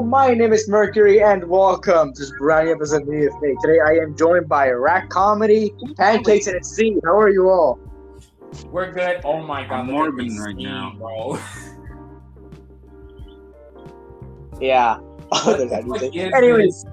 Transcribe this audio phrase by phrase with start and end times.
[0.00, 3.58] Hello, my name is Mercury, and welcome to this brand new episode of Media Fake.
[3.60, 6.96] Today, I am joined by Rack Comedy, Pancakes, and C.
[7.04, 7.78] How are you all?
[8.70, 9.20] We're good.
[9.24, 10.94] Oh my god, I'm look morbid right scene, now.
[10.96, 11.38] bro.
[14.58, 14.96] Yeah.
[15.28, 16.86] What the fuck is Anyways,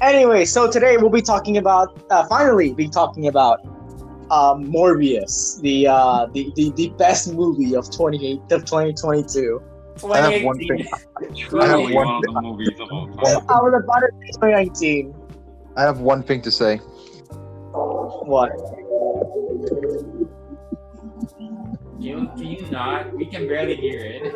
[0.00, 3.60] anyway, so today we'll be talking about, uh, finally, be talking about
[4.30, 9.62] um, Morbius, the, uh, the the the best movie of 28 of 2022.
[10.02, 10.86] I have one 2018.
[11.60, 13.46] I have Truly one one thing- movies of all time.
[13.48, 15.14] I was about to say 2019.
[15.76, 16.76] I have one thing to say.
[16.76, 18.50] What?
[21.98, 23.14] You, can you not?
[23.16, 24.34] We can barely hear it.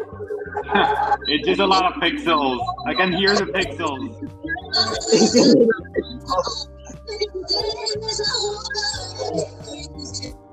[1.29, 2.61] it's just a lot of pixels.
[2.87, 4.15] I can hear the pixels.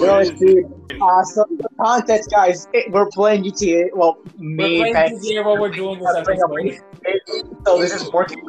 [0.00, 3.90] Well, dude, uh, so the context, guys, it, we're playing GTA.
[3.94, 6.80] Well, me, We're me, playing Pancakes, GTA while we're doing this episode.
[7.66, 8.42] So this is working.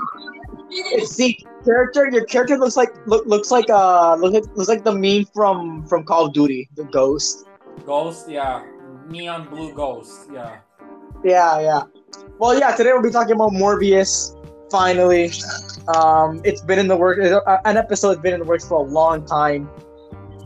[1.06, 4.94] See, character, your character looks like look, looks like uh looks like, looks like the
[4.94, 7.48] meme from from Call of Duty, the ghost.
[7.86, 8.64] Ghost, yeah.
[9.08, 10.58] Neon blue ghost, yeah.
[11.24, 11.82] Yeah, yeah.
[12.40, 12.76] Well, yeah.
[12.76, 14.36] Today we'll be talking about Morbius.
[14.72, 15.32] Finally,
[15.96, 17.20] um, it's been in the work.
[17.20, 19.70] uh, An episode's been in the works for a long time,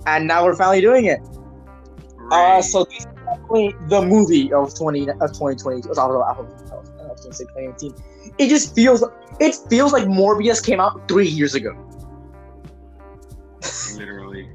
[0.05, 1.19] and now we're finally doing it.
[2.31, 5.81] Uh, so this is definitely the movie of twenty of twenty twenty.
[5.83, 7.95] I was, I was, I was gonna say twenty eighteen.
[8.38, 9.03] It just feels
[9.39, 11.75] it feels like Morbius came out three years ago.
[13.95, 14.50] Literally.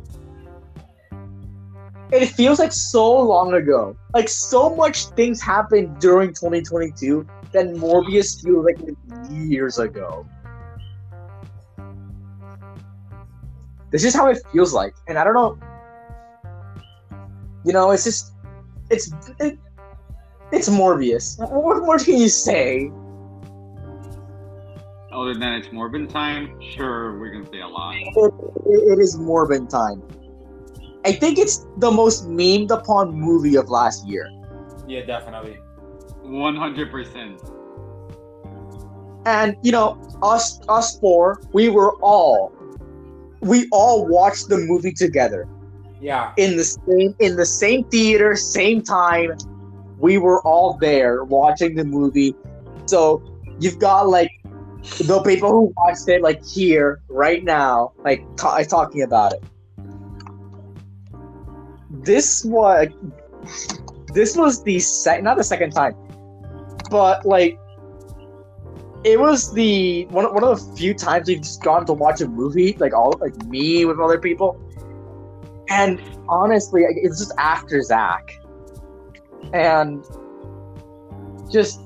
[2.13, 3.97] It feels like so long ago.
[4.13, 8.79] Like so much things happened during 2022 that Morbius feels like
[9.31, 10.27] years ago.
[13.95, 15.57] This is how it feels like, and I don't know.
[17.65, 18.33] You know, it's just,
[18.91, 19.57] it's, it,
[20.51, 21.39] it's Morbius.
[21.39, 22.91] What more can you say?
[25.13, 27.95] Other than it's Morbin time, sure, we're gonna say a lot.
[27.95, 28.35] It,
[28.67, 30.03] it is Morbin time.
[31.05, 34.29] I think it's the most memed upon movie of last year.
[34.89, 35.61] Yeah, definitely.
[36.25, 37.53] 100%.
[39.27, 42.53] and you know us us four we were all
[43.45, 45.47] we all watched the movie together.
[46.01, 46.33] Yeah.
[46.37, 49.39] in the same in the same theater same time
[49.99, 52.35] we were all there watching the movie.
[52.85, 53.23] So
[53.59, 54.31] you've got like
[54.99, 59.43] the people who watched it like here right now like ta- talking about it.
[61.91, 62.89] This was
[64.13, 65.95] this was the sec not the second time
[66.91, 67.59] but like
[69.05, 72.29] it was the one, one of the few times we've just gone to watch a
[72.29, 74.61] movie like all like me with other people.
[75.69, 78.33] And honestly it's just after zach
[79.53, 80.05] and
[81.51, 81.81] just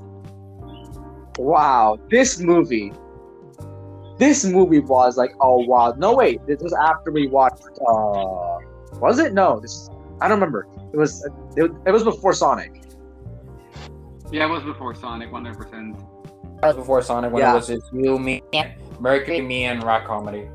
[1.37, 2.93] wow this movie
[4.17, 8.57] this movie was like oh wow no wait this was after we watched uh
[8.99, 9.33] was it?
[9.33, 9.89] No this is,
[10.21, 10.67] i don't remember.
[10.93, 11.25] It was
[11.57, 12.81] it, it was before sonic.
[14.31, 16.08] Yeah, it was before Sonic, 100%.
[16.61, 17.53] That was before Sonic when Yeah.
[17.53, 18.41] it was just you, me,
[18.99, 20.49] Mercury, me, and Rock Comedy.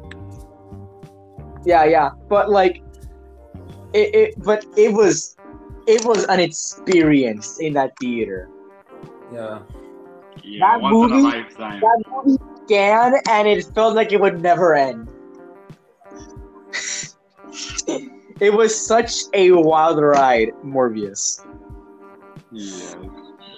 [1.64, 2.82] Yeah, yeah, but like,
[3.94, 5.36] it, it, but it was,
[5.86, 8.50] it was an experience in that theater.
[9.32, 9.60] Yeah.
[10.42, 11.80] Yeah, That once movie- in a lifetime.
[11.80, 15.08] That movie began, and it felt like it would never end.
[18.40, 21.46] it was such a wild ride, Morbius.
[22.52, 22.94] Yeah.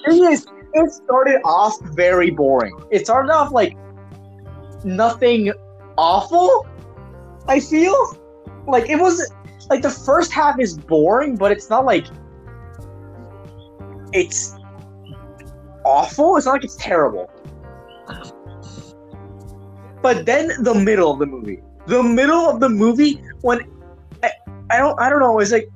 [0.07, 2.77] Thing is, it started off very boring.
[2.91, 3.77] It started off like
[4.85, 5.53] nothing
[5.97, 6.67] awful.
[7.49, 8.17] I feel
[8.67, 9.33] like it was
[9.71, 12.07] like the first half is boring, but it's not like
[14.13, 14.55] it's
[15.85, 16.37] awful.
[16.37, 17.31] It's not like it's terrible.
[20.03, 23.61] But then the middle of the movie, the middle of the movie, when
[24.23, 24.31] I,
[24.71, 25.69] I don't, I don't know, it's like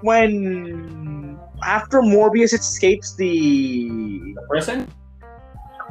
[0.00, 1.01] when
[1.64, 4.88] after Morbius escapes the Prison?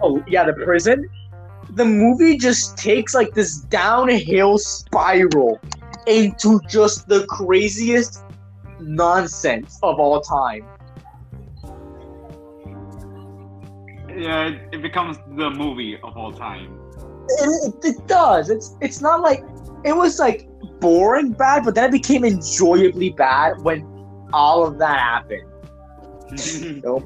[0.02, 1.10] oh yeah the prison,
[1.72, 5.60] the movie just takes like this downhill spiral
[6.08, 8.24] into just the craziest
[8.80, 10.66] nonsense of all time.
[14.10, 16.78] Yeah, it, it becomes the movie of all time.
[17.30, 18.50] It, it, it does.
[18.50, 19.44] It's it's not like
[19.86, 23.88] it was like boring bad, but then it became enjoyably bad when
[24.34, 25.51] all of that happened.
[26.86, 27.02] All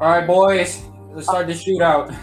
[0.00, 0.82] right, boys.
[1.12, 2.14] Let's start the shootout.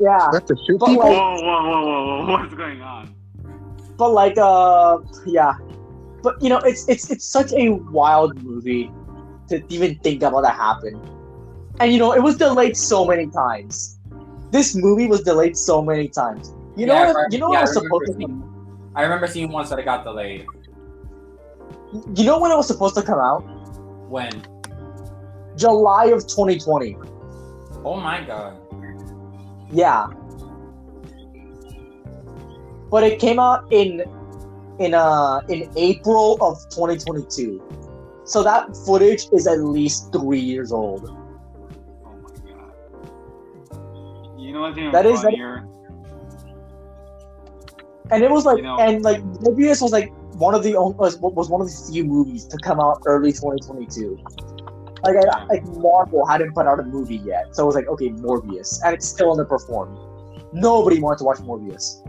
[0.00, 1.04] Yeah, That's to shoot But people.
[1.04, 3.14] like- whoa, whoa, whoa, whoa, whoa, what's going on?
[3.96, 5.54] but like uh, yeah,
[6.22, 8.92] but you know, it's it's it's such a wild movie,
[9.48, 10.94] to even think about that happen.
[11.80, 13.98] And you know, it was delayed so many times.
[14.52, 16.54] This movie was delayed so many times.
[16.76, 17.32] You know, Yeah, what, right.
[17.32, 19.78] you know Yeah, what was I remember supposed to seeing- I remember seeing once that
[19.80, 20.46] it got delayed.
[22.14, 23.42] You know when it was supposed to come out?
[24.08, 24.42] When?
[25.56, 26.96] July of 2020.
[27.84, 28.56] Oh my god.
[29.70, 30.06] Yeah.
[32.90, 34.02] But it came out in
[34.78, 37.62] in uh in April of 2022.
[38.24, 41.04] So that footage is at least three years old.
[41.08, 41.14] Oh
[42.22, 42.72] my god.
[44.38, 45.66] You know what's even That is- that- funnier?
[48.10, 50.94] And it was like You know- and like Morbius was like one of the only
[50.96, 54.18] was, was one of the few movies to come out early 2022.
[55.02, 58.10] Like I, like Marvel hadn't put out a movie yet, so it was like okay
[58.10, 59.96] Morbius, and it's still underperformed.
[60.52, 62.04] Nobody wanted to watch Morbius.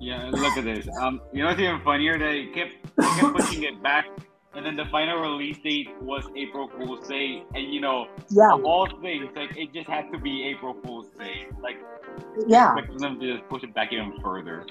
[0.00, 0.88] Yeah, look at this.
[1.00, 2.18] Um, you know what's even funnier?
[2.18, 4.06] They kept, they kept pushing it back,
[4.54, 7.44] and then the final release date was April Fool's Day.
[7.54, 11.08] And you know, Yeah, of all things, like it just had to be April Fool's
[11.18, 11.46] Day.
[11.62, 11.76] Like,
[12.46, 12.72] yeah.
[12.74, 14.66] expecting them to just push it back even further.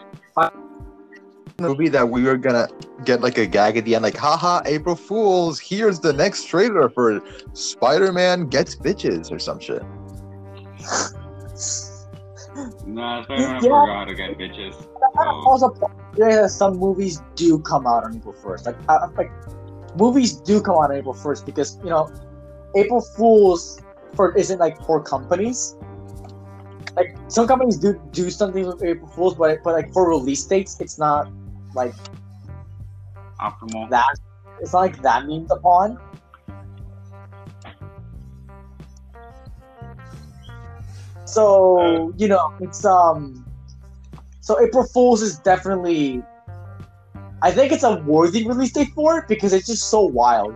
[1.60, 2.68] Movie that we were gonna
[3.06, 6.90] get like a gag at the end, like, haha, April Fools, here's the next trailer
[6.90, 7.22] for
[7.54, 9.84] Spider Man Gets Bitches or some shit.
[12.86, 13.82] Nah, Spider-Man Yeah.
[13.82, 14.74] forgot to get bitches.
[14.74, 14.90] So,
[15.46, 15.74] also
[16.18, 18.66] yeah, some movies do come out on April first.
[18.66, 19.32] Like uh, like
[19.96, 22.10] movies do come out on April first because you know
[22.76, 23.80] April Fools
[24.16, 25.78] for isn't like for companies.
[26.96, 30.80] Like some companies do do something with April Fools, but but like for release dates,
[30.82, 31.32] it's not
[31.74, 31.94] like
[33.40, 33.90] optimal.
[33.90, 34.20] that.
[34.60, 35.98] It's not like that memed upon.
[41.26, 43.46] So you know, it's um.
[44.42, 46.22] So April Fools is definitely.
[47.42, 50.56] I think it's a worthy release date for it because it's just so wild.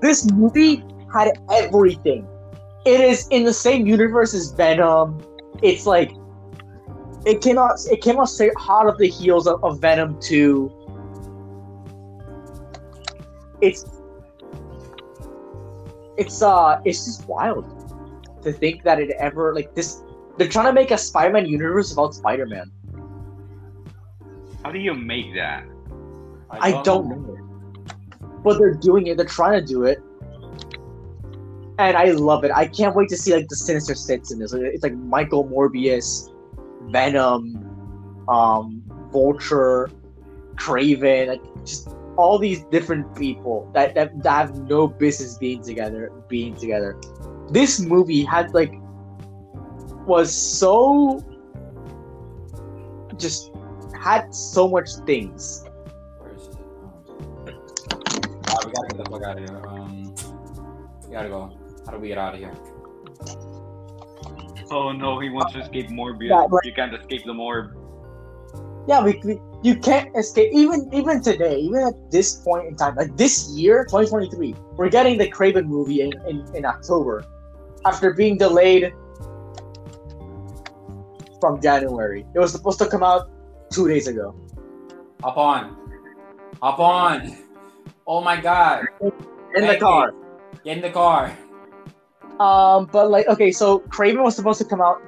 [0.00, 0.82] this movie
[1.12, 2.26] had everything.
[2.84, 5.22] It is in the same universe as Venom.
[5.62, 6.12] It's like
[7.24, 7.78] it cannot.
[7.90, 10.70] It out straight hot off the heels of, of Venom Two.
[13.62, 13.86] It's
[16.18, 17.64] it's uh it's just wild
[18.42, 20.02] to think that it ever like this.
[20.36, 22.70] They're trying to make a Spider-Man universe about Spider-Man.
[24.62, 25.64] How do you make that?
[26.50, 27.38] I don't know.
[28.42, 29.16] But they're doing it.
[29.16, 30.02] They're trying to do it.
[31.78, 32.52] And I love it.
[32.54, 34.52] I can't wait to see like the Sinister Six in this.
[34.52, 36.32] It's like Michael Morbius,
[36.82, 39.90] Venom, um, Vulture,
[40.54, 46.12] Kraven, like just all these different people that, that, that have no business being together
[46.28, 47.00] being together.
[47.50, 48.74] This movie had like
[50.06, 51.24] was so
[53.16, 53.50] just
[54.00, 55.64] had so much things.
[56.18, 56.56] Where is it?
[58.48, 59.66] Ah, we gotta get the fuck out of here.
[59.66, 60.14] Um,
[61.06, 61.63] we gotta go.
[61.86, 62.54] How do we get out of here?
[64.70, 66.30] Oh no, he wants to escape Morbius.
[66.30, 67.72] Yeah, but- you can't escape the Morb.
[68.86, 72.96] Yeah, we, we you can't escape even even today, even at this point in time,
[72.96, 77.24] like this year, 2023, we're getting the Kraven movie in, in, in October
[77.86, 78.92] after being delayed
[81.40, 82.26] from January.
[82.34, 83.30] It was supposed to come out
[83.70, 84.34] two days ago.
[85.22, 85.76] Hop on.
[86.60, 87.36] Hop on.
[88.06, 88.86] Oh my god.
[89.56, 90.12] In the car.
[90.64, 91.36] Get in the car.
[92.40, 95.00] Um, but like okay, so Kraven was supposed to come out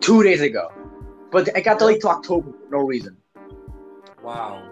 [0.00, 0.72] two days ago.
[1.30, 3.16] But it got delayed to October for no reason.
[4.22, 4.62] Wow.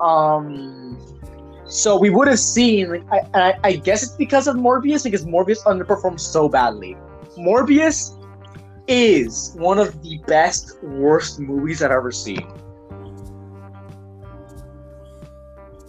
[0.00, 0.98] Um,
[1.66, 2.90] so we would have seen.
[2.90, 6.96] Like, I, I, I guess it's because of Morbius because Morbius underperformed so badly.
[7.38, 8.16] Morbius
[8.86, 12.46] is one of the best worst movies I've ever seen.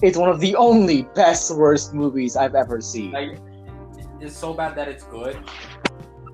[0.01, 3.11] It's one of the only best worst movies I've ever seen.
[3.11, 3.37] Like,
[4.19, 5.37] it's so bad that it's good.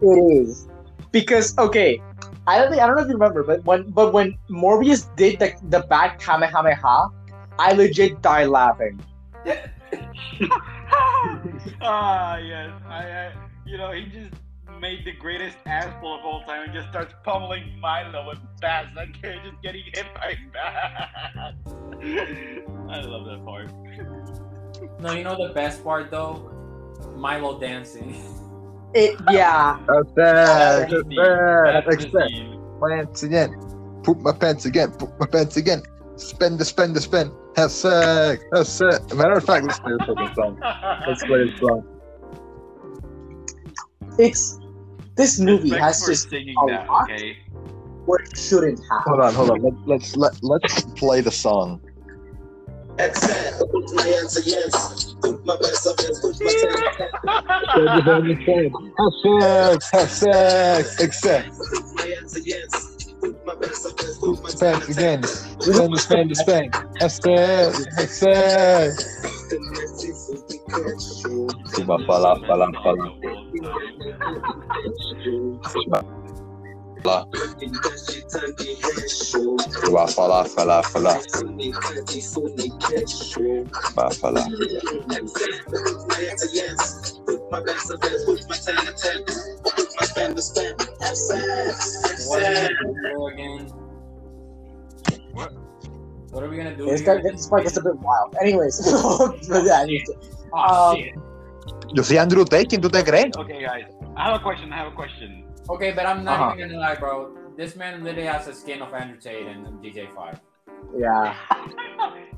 [0.01, 0.67] It is
[1.11, 2.01] because okay,
[2.45, 5.39] I don't think I don't know if you remember, but when but when Morbius did
[5.39, 7.09] the the back Kamehameha,
[7.59, 8.99] I legit died laughing.
[11.81, 13.33] ah yes, I, I
[13.65, 14.33] you know he just
[14.79, 19.19] made the greatest asshole of all time and just starts pummeling Milo with bats like
[19.21, 21.57] they're just getting hit by bats.
[22.89, 23.71] I love that part.
[24.99, 26.51] No, you know the best part though?
[27.15, 28.15] Milo dancing.
[28.93, 29.79] It yeah.
[29.87, 30.89] That's bad.
[30.89, 31.75] That's That's bad.
[31.75, 32.61] that's the Expect scene.
[32.81, 33.51] pants again.
[34.03, 34.91] Poop my pants again.
[34.91, 35.81] Poop my pants again.
[36.15, 37.31] Spend the spend the spend.
[37.57, 38.43] Have sex.
[38.53, 39.13] Have sex.
[39.13, 40.59] Matter of fact, let's play this fucking song.
[41.07, 41.83] Let's play this song.
[44.19, 44.56] It's
[45.17, 47.11] this movie Respect has for just singing a that, lot.
[47.11, 47.37] okay?
[48.07, 49.01] what it shouldn't have.
[49.03, 49.61] Hold on, hold on.
[49.61, 51.81] Let, let's let let's play the song.
[52.99, 53.61] Except,
[53.93, 55.13] my answer yes.
[55.21, 56.51] Put my best up and put my
[58.97, 61.49] Have sex, have sex, accept.
[61.95, 63.13] My answer yes.
[63.19, 64.17] Put my best up and
[69.49, 70.77] put my Spend again.
[70.77, 71.61] Spend, spend, spend.
[71.81, 71.97] Have sex, have sex.
[71.97, 73.11] Fala, fala, fala, fala.
[75.59, 76.01] Fala.
[79.89, 81.21] Vai falar, falar, falar.
[83.95, 84.47] Vai falar.
[92.27, 93.86] What are we gonna again?
[96.37, 96.43] What?
[96.43, 96.85] What are we gonna do?
[96.85, 97.15] This, here?
[97.17, 98.35] guy, this part gets a bit wild.
[98.41, 98.77] Anyways,
[99.49, 100.03] but yeah, you-
[100.53, 101.13] Oh, Um, shit.
[101.93, 103.35] Yo soy Andrew Tate, ¿quién tú te crees?
[103.35, 103.85] Okay, guys.
[104.15, 104.71] I have a question.
[104.71, 105.43] I have a question.
[105.69, 106.53] Okay, but I'm not Uh-huh.
[106.55, 107.33] even gonna lie, bro.
[107.57, 110.39] This man literally has the skin of Andrew Tate and DJ5.
[110.95, 111.33] yeah.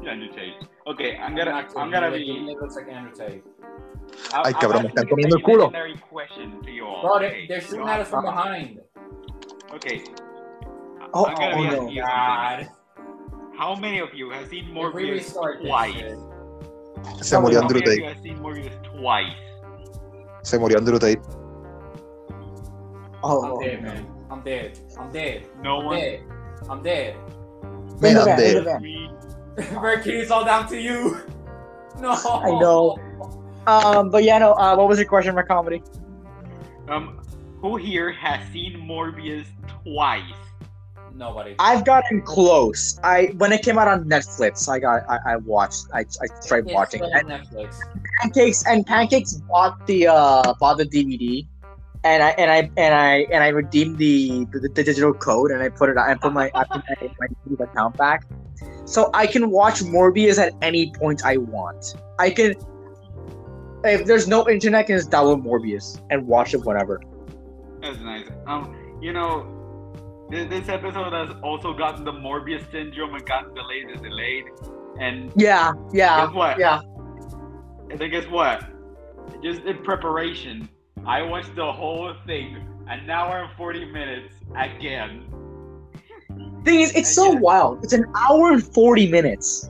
[0.02, 0.56] Yeah, Andrew Tate.
[0.88, 2.24] Okay, I'm gonna, I'm gonna be.
[2.24, 3.44] He looks like Andrew Tate.
[4.34, 5.66] I'm, Ay, cabrón, me I'm están comiendo a el culo.
[5.70, 7.02] legendary question to you all.
[7.04, 7.30] Bro, okay?
[7.30, 8.80] they, they're shooting at us from behind.
[9.76, 10.04] Okay.
[11.14, 11.90] Oh, I'm gonna oh, be no.
[11.90, 12.02] you.
[12.02, 12.70] God.
[13.60, 15.94] How many of you have seen If we Morbius twice?
[15.94, 16.18] shit.
[17.26, 18.08] Se murió How Andrew many of you Tate.
[18.08, 19.36] have seen Morbius twice?
[20.44, 21.20] Se murió Andrew Tate.
[23.22, 24.08] Oh, I'm oh, dead, man.
[24.32, 24.80] I'm dead.
[24.98, 25.44] I'm dead.
[25.62, 26.00] No I'm one.
[26.00, 26.24] dead.
[26.70, 27.18] I'm dead.
[28.00, 28.64] Man, In I'm dead.
[29.58, 31.18] the Mercury, it's all down to you.
[32.00, 32.12] No.
[32.12, 32.98] I know.
[33.68, 34.54] Um, but yeah, no.
[34.54, 35.84] Uh, what was your question, my comedy?
[36.88, 37.20] Um,
[37.60, 39.48] who here has seen Morbius
[39.84, 40.24] twice?
[41.20, 41.54] Nobody.
[41.60, 42.98] I've gotten close.
[43.04, 45.86] I when it came out on Netflix, I got I, I watched.
[45.94, 47.02] I, I tried It's watching.
[47.02, 47.76] still And Netflix.
[48.22, 51.46] pancakes and pancakes bought the uh bought the DVD,
[52.06, 55.62] and I and I and I and I redeemed the the, the digital code and
[55.62, 58.26] I put it I put my I put my, my account back,
[58.86, 61.96] so I can watch Morbius at any point I want.
[62.18, 62.56] I can.
[63.84, 67.02] If there's no internet, I can just download Morbius and watch it whenever.
[67.82, 68.26] That's nice.
[68.48, 69.59] Um, you know,
[70.30, 74.46] this, this episode has also gotten the Morbius syndrome and gotten delayed and delayed.
[75.00, 76.60] And, Yeah, yeah, Guess what?
[76.60, 76.82] yeah.
[77.90, 78.64] and then guess what?
[79.44, 80.68] Just in preparation,
[81.06, 82.58] I watched the whole thing,
[82.90, 85.26] and an hour and 40 minutes again.
[86.66, 87.40] Thing is, it's so Yeah.
[87.40, 87.84] wild.
[87.84, 89.70] It's an hour and forty minutes.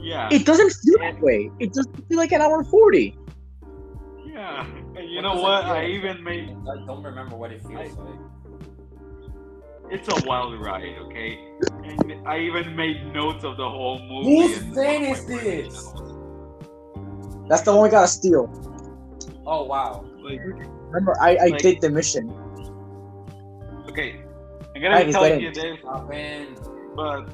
[0.00, 0.28] Yeah.
[0.32, 1.50] It doesn't feel that way.
[1.60, 3.14] It doesn't feel like an hour and forty.
[4.24, 4.64] Yeah.
[4.96, 5.64] And you What know what?
[5.64, 5.88] I like?
[5.90, 8.18] even made I don't remember what it feels like.
[9.92, 11.38] It's a wild ride, okay?
[11.84, 14.36] And I even made notes of the whole movie.
[14.40, 15.92] Whose and thing what is my this?
[15.92, 18.48] predictions That's the one we gotta steal.
[19.46, 20.04] Oh wow.
[20.22, 22.30] Like, Remember, I, I Like- did the mission.
[23.88, 24.20] okay.
[24.74, 26.46] I'm gonna Right, be he's telling getting- you this, Stop in.
[26.96, 27.28] but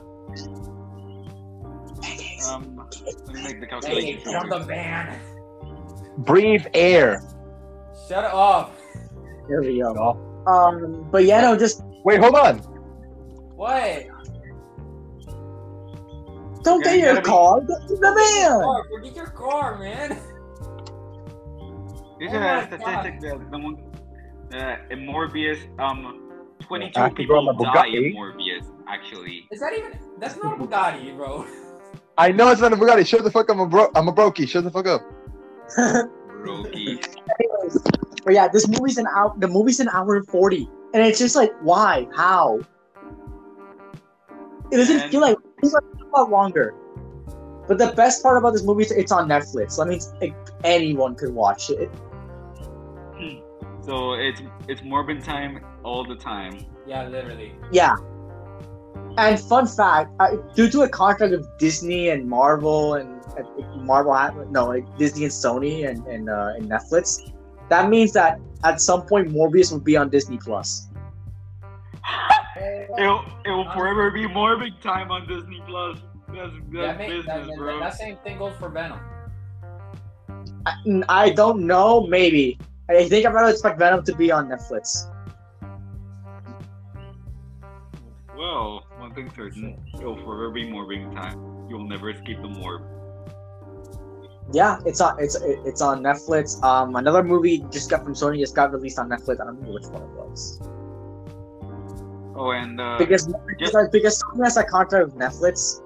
[2.48, 4.20] um, let me make the Hey, calculation.
[4.32, 5.20] from the van.
[6.18, 7.22] Breathe air.
[8.08, 8.74] Shut up.
[9.48, 10.16] There we go.
[10.46, 12.58] Um, but yeah, no, just Wait, hold on.
[13.56, 14.04] What?
[16.64, 17.60] don't Yeah, get you your gotta be- car.
[17.60, 18.60] Get in the van.
[18.62, 20.08] Car, forget your car, man.
[22.18, 23.76] This Oh is my a statistic that the one
[24.52, 29.46] uh, in Morbius, um, 22 I have to go people on die in Morbius, actually.
[29.52, 29.98] Is that even?
[30.18, 31.46] That's not a Bugatti, bro.
[32.18, 33.06] I know it's not a Bugatti.
[33.06, 33.56] Shut the fuck up.
[33.56, 33.88] I'm a bro.
[33.94, 34.48] I'm a brokey.
[34.48, 35.02] Shut the fuck up.
[35.78, 36.98] Roki.
[37.40, 37.78] Anyways,
[38.24, 39.32] but yeah, this movie's an hour.
[39.38, 42.06] The movie's an hour and forty, and it's just like, why?
[42.14, 42.60] How?
[44.70, 46.74] It doesn't And- feel like it's like a lot longer.
[47.66, 49.76] But the best part about this movie is it's on Netflix.
[49.76, 51.90] That means like, anyone could watch it.
[53.82, 56.64] So it's it's Morbin time all the time.
[56.86, 57.54] Yeah, literally.
[57.72, 57.96] Yeah.
[59.16, 64.12] And fun fact, uh, due to a contract of Disney and Marvel and uh, Marvel,
[64.14, 67.32] had- no, like Disney and Sony and and, uh, and Netflix,
[67.68, 70.88] that means that at some point Morbius will be on Disney Plus.
[72.98, 75.98] It'll it will forever be Morbin time on Disney Plus.
[76.28, 77.80] That's Yeah, that's mate, business, that, that, bro.
[77.80, 78.98] that same thing goes for Venom.
[80.66, 80.74] I,
[81.08, 82.58] I don't know, maybe.
[82.90, 85.10] I think I'm gonna expect Venom to be on Netflix.
[88.36, 91.66] Well, one thing's certain, it'll forever be Morbin time.
[91.68, 92.97] You'll never escape the Morb.
[94.52, 96.62] Yeah, it's on it's it's on Netflix.
[96.62, 99.40] Um, another movie just got from Sony just got released on Netflix.
[99.40, 100.60] I don't know which one it was
[102.38, 105.82] Oh, and uh, because because, because Sony has a contract with Netflix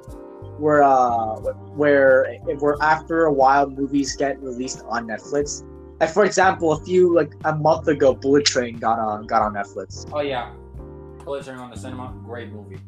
[0.59, 1.37] where uh
[1.75, 5.65] where where after a while movies get released on Netflix.
[5.99, 9.55] Like for example, a few like a month ago, Bullet Train got on got on
[9.55, 10.07] Netflix.
[10.13, 10.53] Oh yeah,
[11.25, 12.79] Bullet Train on the cinema, great movie.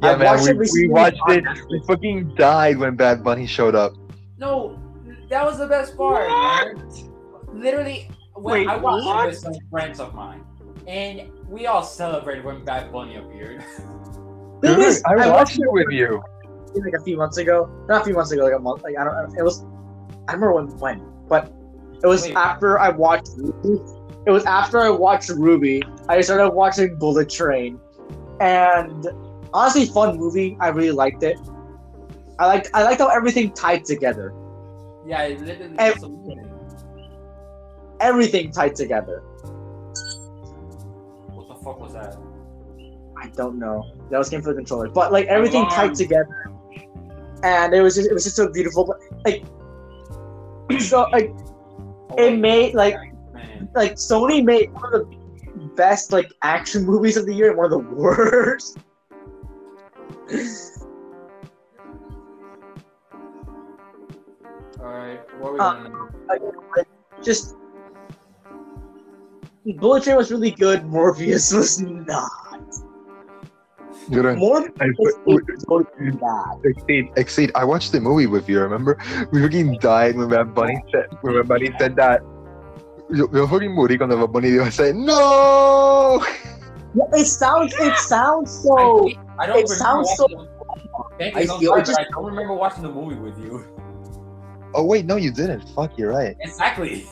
[0.00, 1.44] Yeah, I man, watched we, it we watched on it.
[1.68, 3.94] We fucking died when Bad Bunny showed up.
[4.38, 4.78] No,
[5.28, 6.28] that was the best part.
[6.28, 6.90] man.
[7.52, 9.24] Literally, when Wait, I watched what?
[9.24, 10.44] it with some friends of mine,
[10.88, 13.64] and we all celebrated when Bad Bunny appeared.
[14.62, 16.22] Dude, is, I I watched it with you.
[16.74, 17.68] like a few months ago.
[17.88, 18.82] Not a few months ago, like a month.
[18.82, 19.14] Like I don't.
[19.14, 19.38] know.
[19.38, 19.62] It was.
[20.26, 21.52] I don't remember when, when, but
[22.02, 22.34] it was Wait.
[22.34, 23.28] after I watched.
[24.26, 25.82] It was after I watched Ruby.
[26.08, 27.78] I started watching Bullet Train,
[28.40, 29.06] and
[29.52, 30.56] honestly, fun movie.
[30.60, 31.38] I really liked it.
[32.38, 32.68] I liked.
[32.74, 34.32] I liked how everything tied together.
[35.06, 35.76] yeah, it literally.
[35.78, 36.04] Ev-
[38.00, 39.20] Everything tied together.
[41.32, 42.16] What the fuck was that?
[43.16, 43.84] I don't know.
[44.10, 45.74] That was game for the controller, but like everything Alarm.
[45.74, 46.50] tied together,
[47.42, 48.84] and it was just it was just so beautiful.
[48.84, 49.44] But like,
[50.82, 51.30] so like
[52.16, 52.94] Oh, it made like
[53.32, 53.68] man.
[53.74, 55.16] like Sony made one of the
[55.76, 58.78] best like action movies of the year and one of the worst.
[64.84, 66.08] All right, what we gonna do?
[66.28, 66.40] Like,
[66.76, 66.86] like,
[67.22, 67.56] just
[69.78, 70.82] Bullet Train was really good.
[70.82, 72.30] Morbius was not.
[74.10, 74.92] Dude, Morbius I-
[75.26, 76.12] was totally.
[76.64, 77.50] Exceed, exceed.
[77.54, 78.60] I watched the movie with you.
[78.60, 78.98] Remember?
[79.32, 82.20] We fucking died when Bad Bunny said when Bad Bunny said that.
[83.10, 86.22] Yo, yo fucking morí cuando Bad Bunny dijo, said, no.
[86.96, 89.02] Yeah, it sounds it sounds so.
[89.08, 90.28] think- I don't it sounds so-
[91.18, 93.64] Thank you, so feel- sorry, just- I don't remember watching the movie with you.
[94.74, 95.60] Oh wait, no, you didn't.
[95.70, 96.36] Fuck, you're right.
[96.40, 97.06] Exactly.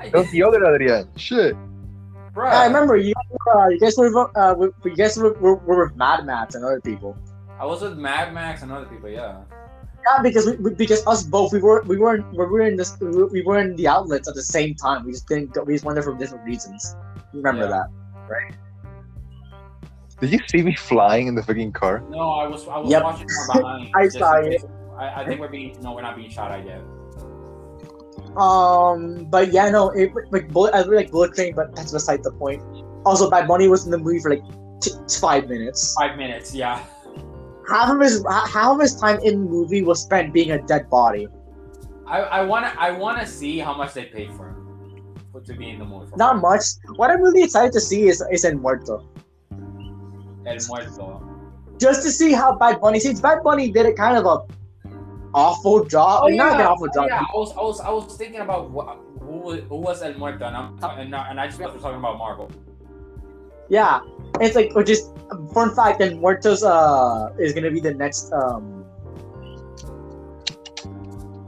[0.00, 1.08] I That was the other Adrian.
[1.16, 1.56] Shit.
[2.34, 2.50] Bruh.
[2.50, 3.14] I remember you.
[3.54, 6.64] Uh, you guys were uh, we- you guys were, were, were with Mad Max and
[6.64, 7.16] other people.
[7.60, 9.08] I was with Mad Max and other people.
[9.08, 9.42] Yeah.
[10.04, 12.98] Yeah, because we, we- because us both we were we weren't we were in this
[13.00, 15.06] we were, in the outlets at the same time.
[15.06, 16.96] We just didn't go, we just went there for different reasons.
[17.32, 17.68] Remember Yeah.
[17.68, 17.86] that?
[18.28, 18.54] Right?
[20.20, 22.02] Did you see me flying in the fucking car?
[22.10, 23.02] No, I was I was Yep.
[23.04, 23.90] watching from behind.
[23.96, 24.64] I saw in it.
[24.98, 26.82] I, I think we're being no, we're not being shot at yet.
[28.36, 32.22] Um, but yeah, no, it like bullet I really like Bullet Train, but that's beside
[32.22, 32.62] the point.
[33.06, 34.42] Also, Bad Bunny was in the movie for like
[34.80, 35.94] t- five minutes.
[35.98, 36.54] Five minutes.
[36.54, 36.82] Yeah.
[37.68, 40.60] Half of his ha- half of his time in the movie was spent being a
[40.62, 41.28] dead body.
[42.06, 45.70] I I wanna I wanna see how much they paid for him for to be
[45.70, 46.12] in the movie.
[46.16, 46.62] Not much.
[46.96, 49.08] What I'm really excited to see is is El Muerto.
[50.46, 51.22] El Muerto.
[51.78, 54.38] just to see how Bad Bunny since Bad Bunny did a kind of a
[55.34, 56.24] awful job.
[56.24, 57.06] like, not an awful Oh, job.
[57.08, 57.20] yeah.
[57.20, 60.44] I was I was I was thinking about what, who was who was El Muerto,
[60.46, 62.50] and I'm and, I- and I just was talking about Marvel.
[63.68, 64.00] Yeah,
[64.40, 65.10] it's like which is
[65.52, 66.00] fun fact.
[66.02, 68.84] And Muertos uh is gonna be the next um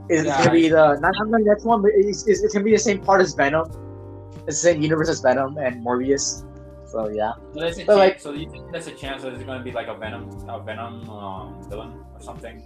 [0.09, 0.37] is Yeah.
[0.39, 2.79] gonna be the not, not the next one, but it's, it's, it's gonna be the
[2.79, 3.67] same part as Venom.
[4.47, 6.43] It's the same universe as Venom and Morbius.
[6.87, 9.33] So yeah, So there's a But, chance, like- so you think there's a chance that
[9.33, 12.63] it's gonna be like a Venom a Venom um, villain or something?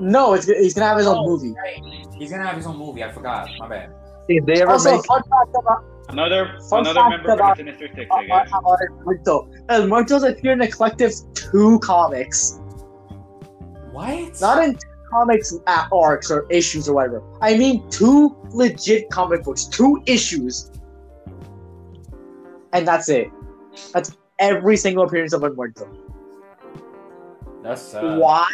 [0.00, 1.52] No, it's he's gonna have his own Oh, movie.
[1.54, 2.12] right.
[2.18, 3.02] He's gonna have his own movie.
[3.04, 3.48] I forgot.
[3.58, 3.90] My bad.
[4.28, 7.66] If they ever Also, make fun fact about Another Fun another fact member about- from
[7.66, 8.50] the Sinister Six, uh, I guess.
[8.52, 9.48] El Muerto.
[9.68, 12.60] El Muerto's appeared in a collective two comics.
[13.92, 14.40] What?
[14.40, 17.22] Not in two comics at arcs or issues or whatever.
[17.40, 20.70] I mean two legit comic books, two issues.
[22.72, 23.30] And that's it.
[23.92, 25.88] That's every single appearance of El Muerto.
[27.66, 28.46] That's uh, Why?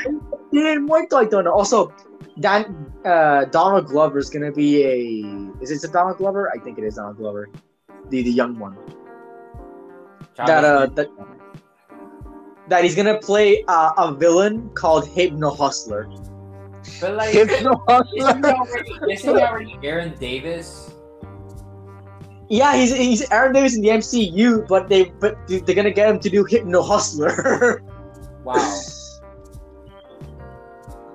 [0.55, 1.53] El Muerto, I don't know.
[1.53, 1.93] Also,
[2.41, 6.51] Dan uh, Donald Glover is gonna be a is it a Donald Glover?
[6.51, 7.51] I think it is Donald Glover.
[8.09, 8.79] The the young one.
[10.37, 11.09] That uh that
[12.69, 16.09] that he's gonna play uh, a villain called Hypno Hustler.
[16.99, 17.85] But like, Hypno
[18.17, 20.91] isn't he already, isn't he already Aaron Davis?
[22.49, 26.19] Yeah, he's he's Aaron Davis in the MCU, but they but they're gonna get him
[26.19, 27.83] to do Hypno Hustler.
[28.45, 28.81] Wow.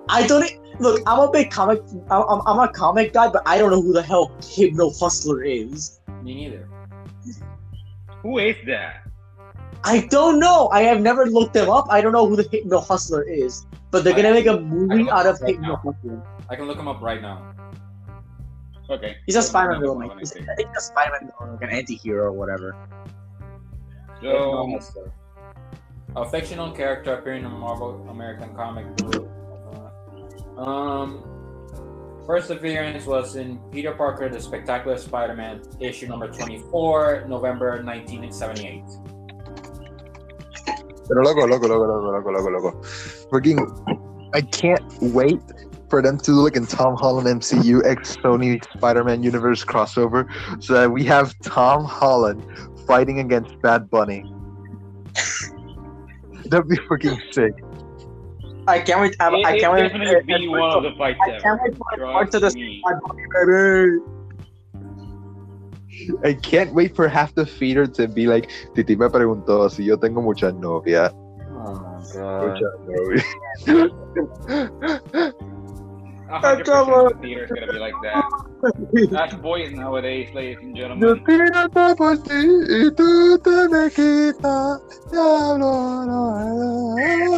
[0.10, 1.02] I don't e- look.
[1.06, 1.82] I'm a big comic.
[2.10, 5.44] I'm, I'm- I'm a comic guy, but I don't know who the hell Hypno Hustler
[5.44, 6.00] is.
[6.24, 6.68] Me neither.
[8.24, 9.04] Who is that?
[9.84, 10.70] I don't know.
[10.70, 11.86] I have never looked him up.
[11.90, 13.66] I don't know who the Hypno Hustler is.
[13.92, 15.76] But they're gonna make a movie out of don't Hypno know.
[15.78, 16.24] Hustler.
[16.50, 17.54] I can look him up right now.
[18.90, 19.18] Okay.
[19.26, 20.08] He's a Spider-Man villain.
[20.08, 20.32] Like, he's.
[20.32, 22.76] I think he's a Spider-Man villain, like an anti-hero or whatever.
[24.22, 24.80] So,
[26.16, 29.30] a fictional character appearing in a Marvel American comic book.
[30.58, 31.24] Um,
[32.26, 38.84] first appearance was in Peter Parker: The Spectacular Spider-Man, issue number twenty-four, November nineteen seventy-eight.
[41.08, 42.82] Pero loco, loco, loco, loco, loco, loco, loco.
[43.32, 43.60] Freaking,
[44.34, 45.40] I can't wait
[45.90, 50.28] for them to do like in Tom Holland MCU X Sony Spider-Man universe crossover,
[50.62, 52.44] so that we have Tom Holland
[52.86, 54.26] fighting against Bad Bunny.
[56.46, 57.54] That'd be freaking sick.
[58.68, 59.16] I can't wait.
[59.20, 59.84] I, It, I can't wait.
[59.84, 62.84] definitely be one of the fights I can't wait for the part to the baby.
[66.24, 69.98] I can't wait for half the feeder to be like, Titi me preguntó si yo
[69.98, 71.12] tengo muchas novias.
[71.14, 72.44] Oh my god.
[72.44, 73.26] Muchas novias.
[76.30, 78.26] A hundred Come percent the theater's gonna be like that.
[79.12, 81.24] That's boys nowadays, ladies and gentlemen.
[81.24, 84.82] tiro por ti y tú te me quitas.
[85.10, 87.38] Diablo, no, I'm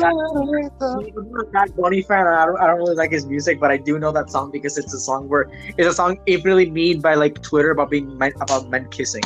[1.52, 2.26] not a Bunny fan.
[2.26, 4.76] I don't, I don't really like his music, but I do know that song because
[4.80, 5.48] it's a song where
[5.78, 9.22] it's a song It really mean by like Twitter about being men, about men kissing.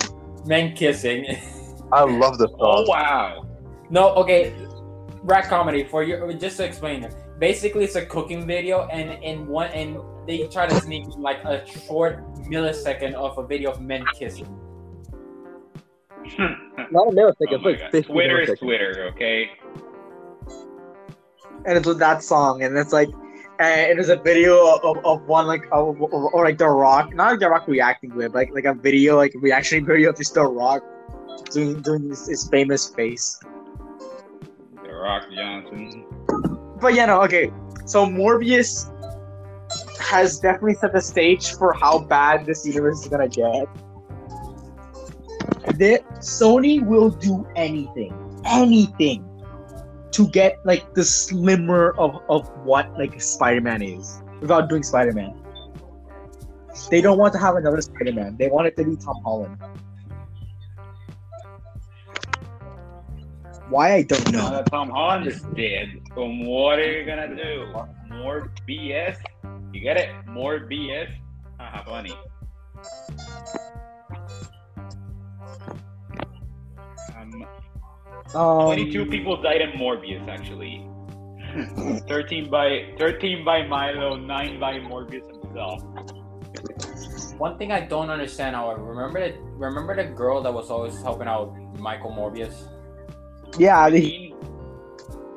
[0.45, 1.37] Men kissing.
[1.93, 2.59] I love the song.
[2.59, 2.87] Oh song.
[2.89, 3.45] wow.
[3.89, 4.53] no, okay.
[5.21, 6.33] Rat comedy for you.
[6.33, 7.15] Just to explain it.
[7.39, 11.65] Basically, it's a cooking video, and in one, and they try to sneak like a
[11.87, 14.47] short millisecond of a video of men kissing.
[16.39, 17.91] Not a millisecond, Oh it's my like God.
[17.91, 18.59] 50 Twitter is.
[18.59, 19.49] Twitter, okay?
[21.65, 23.09] and it's with that song, and it's like,
[23.59, 27.13] and it is a video of, of one like of, of- or like The Rock,
[27.13, 30.17] not like The Rock reacting to it, like like a video like reaction video of
[30.17, 30.83] just The Rock
[31.51, 33.39] doing doing his, his famous face.
[34.83, 36.05] The Rock Johnson.
[36.83, 37.49] But yeah, no, okay.
[37.85, 38.91] So Morbius
[40.01, 43.67] has definitely set the stage for how bad this universe is gonna get.
[45.79, 49.23] That Sony will do anything, anything,
[50.11, 55.33] to get like the slimmer of of what like Spider-Man is without doing Spider-Man.
[56.91, 58.35] They don't want to have another Spider-Man.
[58.37, 59.57] They want it to be Tom Holland.
[63.73, 64.57] Why I don't Now know.
[64.57, 67.73] that Tom Holland is dead, so what are you gonna do?
[68.21, 69.17] More BS?
[69.73, 70.09] You get it?
[70.27, 71.09] More BS?
[71.59, 72.13] Haha, funny.
[77.17, 77.45] Um,
[78.35, 80.85] Um, 22 people died in Morbius, actually.
[82.07, 85.81] 13 by 13 by Milo, 9 by Morbius himself.
[87.39, 91.27] One thing I don't understand, however, remember the remember the girl that was always helping
[91.27, 92.69] out Michael Morbius?
[93.57, 94.35] Yeah, I mean,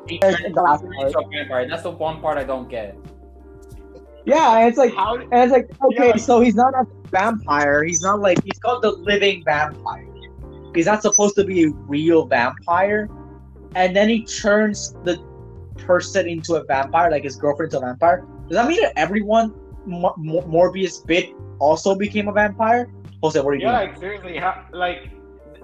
[0.09, 1.13] He That's turned the last part.
[1.33, 1.69] vampire.
[1.69, 2.97] That's the one part I don't get.
[4.25, 6.17] yeah, and it's like how And it's like, okay, Yeah.
[6.17, 7.83] so he's not a vampire.
[7.85, 10.07] He's not like he's called the living vampire.
[10.75, 13.09] He's not supposed to be a real vampire.
[13.75, 15.19] And then he turns the
[15.79, 18.25] person into a vampire, like his girlfriend into a vampire.
[18.49, 19.55] Does that mean that everyone
[19.87, 22.89] Mo- Mo- Morbius bit also became a vampire?
[23.23, 23.91] Jose, what are you Yeah, doing?
[23.91, 25.11] like seriously, how, like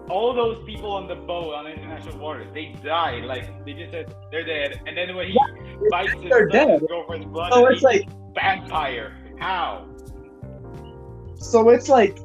[0.09, 3.25] all those people on the boat on international waters, they died.
[3.25, 5.39] Like they just said they're dead, and then when he
[5.91, 6.83] bites his, they're dead.
[6.89, 9.17] girlfriend's blood, So it's like, vampire.
[9.39, 9.87] How?
[11.37, 12.19] so it's like,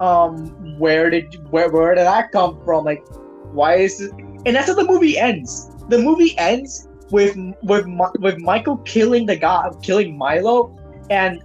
[0.00, 2.84] um, where did where where did that come from?
[2.84, 3.04] Like,
[3.52, 4.12] why is it?
[4.46, 5.70] And that's how the movie ends.
[5.88, 7.86] The movie ends with with
[8.20, 10.76] with Michael killing the guy, killing Milo,
[11.10, 11.42] and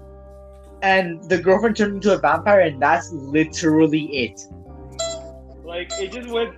[0.82, 4.42] and the girlfriend turned into a vampire, and that's literally it.
[5.74, 6.54] Like it just went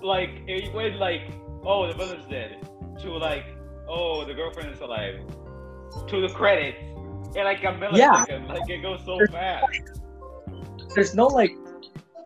[0.00, 1.22] like it went like
[1.66, 2.68] oh the brother's dead
[3.02, 3.44] to like
[3.88, 5.16] oh the girlfriend is alive
[6.06, 6.78] to the credits
[7.34, 7.96] in like a millisecond.
[7.96, 8.44] Yeah.
[8.48, 9.66] Like it goes so fast.
[10.94, 11.56] There's no like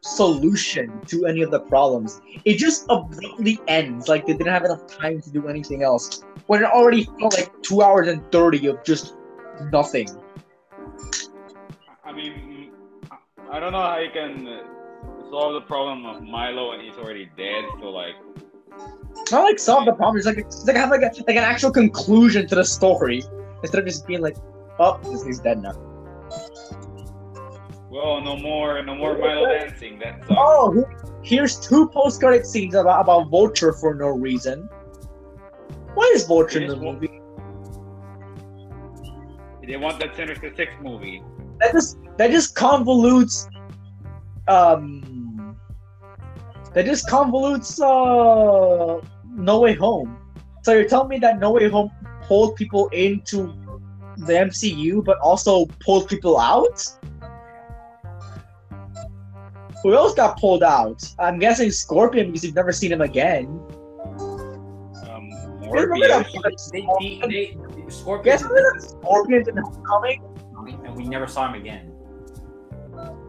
[0.03, 2.21] solution to any of the problems.
[2.45, 4.09] It just abruptly ends.
[4.09, 6.25] Like they didn't have enough time to do anything else.
[6.47, 9.17] When it already felt like two hours and thirty of just
[9.73, 10.11] nothing.
[12.05, 12.71] I mean,
[13.51, 14.74] I don't know how you can
[15.35, 17.65] solve the problem of Milo and he's already dead.
[17.81, 18.15] So like,
[19.33, 20.17] not like solve the problem.
[20.19, 23.23] It's like it's like have like a, like an actual conclusion to the story
[23.63, 24.37] instead of just being like,
[24.79, 25.75] oh, this thing's dead now.
[27.91, 29.99] well, no more, no more Milo dancing.
[29.99, 30.37] That sucks.
[30.39, 30.85] Oh,
[31.23, 34.69] here's two post-credit scenes about about Vulture for no reason.
[35.95, 37.21] Why is Vulture in the movie?
[39.67, 41.23] They want that Sinister Six movie.
[41.59, 43.49] That just that just convolutes.
[44.47, 45.14] Um,
[46.75, 47.81] that just convolutes.
[47.81, 49.01] Uh,
[49.37, 50.19] No Way Home.
[50.63, 51.91] So you're telling me that No Way Home
[52.23, 53.53] pulled people into
[54.19, 56.81] the MCU, but also pulled people out?
[59.83, 61.03] Who else got pulled out?
[61.19, 63.47] I'm guessing Scorpion because you've never seen him again.
[64.19, 66.33] Um, Remember Morbius.
[66.33, 66.87] that- They,
[67.21, 70.23] they, they, Scorpion, Guess remember that Scorpion in Homecoming?
[70.87, 71.93] and we never saw him again.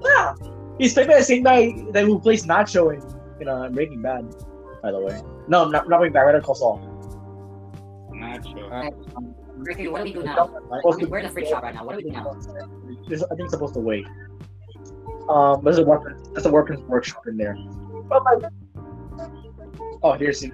[0.01, 0.33] Yeah,
[0.77, 3.01] he's played by the same guy that who plays Nacho in
[3.39, 4.33] in uh, Breaking Bad.
[4.81, 6.25] By the way, no, I'm not, not Breaking Bad.
[6.25, 6.77] Better Call Saul.
[8.13, 8.73] Not sure.
[8.73, 8.89] Uh,
[9.57, 10.47] Ricky, what do we do now?
[10.77, 11.85] Supposed to- We're in the fridge shop right now.
[11.85, 12.31] What do we do now?
[13.07, 14.05] This- I think it's supposed to wait.
[15.29, 16.21] Um, there's a weapon.
[16.33, 17.57] There's a weapons workshop in there.
[18.07, 18.43] But like,
[20.03, 20.51] Oh, here's the.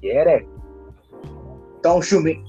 [0.00, 0.46] Get it.
[1.82, 2.42] Don't shoot me.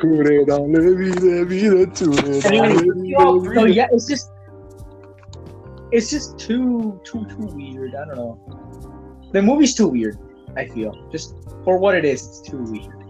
[0.00, 4.30] Cure dalle vide, vide, ture Anyway, dalle vide, So yeah, it's just,
[5.92, 7.94] it's just too, too, too weird.
[7.94, 9.30] I don't know.
[9.32, 10.18] The movie's too weird.
[10.56, 13.04] I feel just for what it is, it's too weird.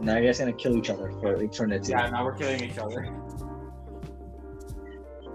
[0.00, 1.92] Now you guys gonna kill each other for eternity.
[1.92, 3.08] Yeah, now we're killing each other.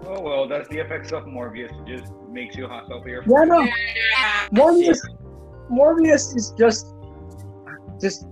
[0.06, 1.72] Oh well, that's the effects of Morbius.
[1.80, 3.68] It just makes you hostile to your Yeah, no.
[4.52, 5.00] Morbius,
[5.70, 6.94] Morbius is just,
[8.00, 8.26] just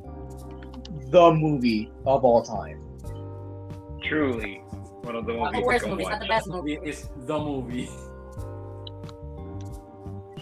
[1.10, 2.80] the movie of all time.
[4.02, 4.62] Truly,
[5.02, 6.74] one of the Not movies the worst movie, it's not the best movie.
[6.74, 7.88] It is the movie.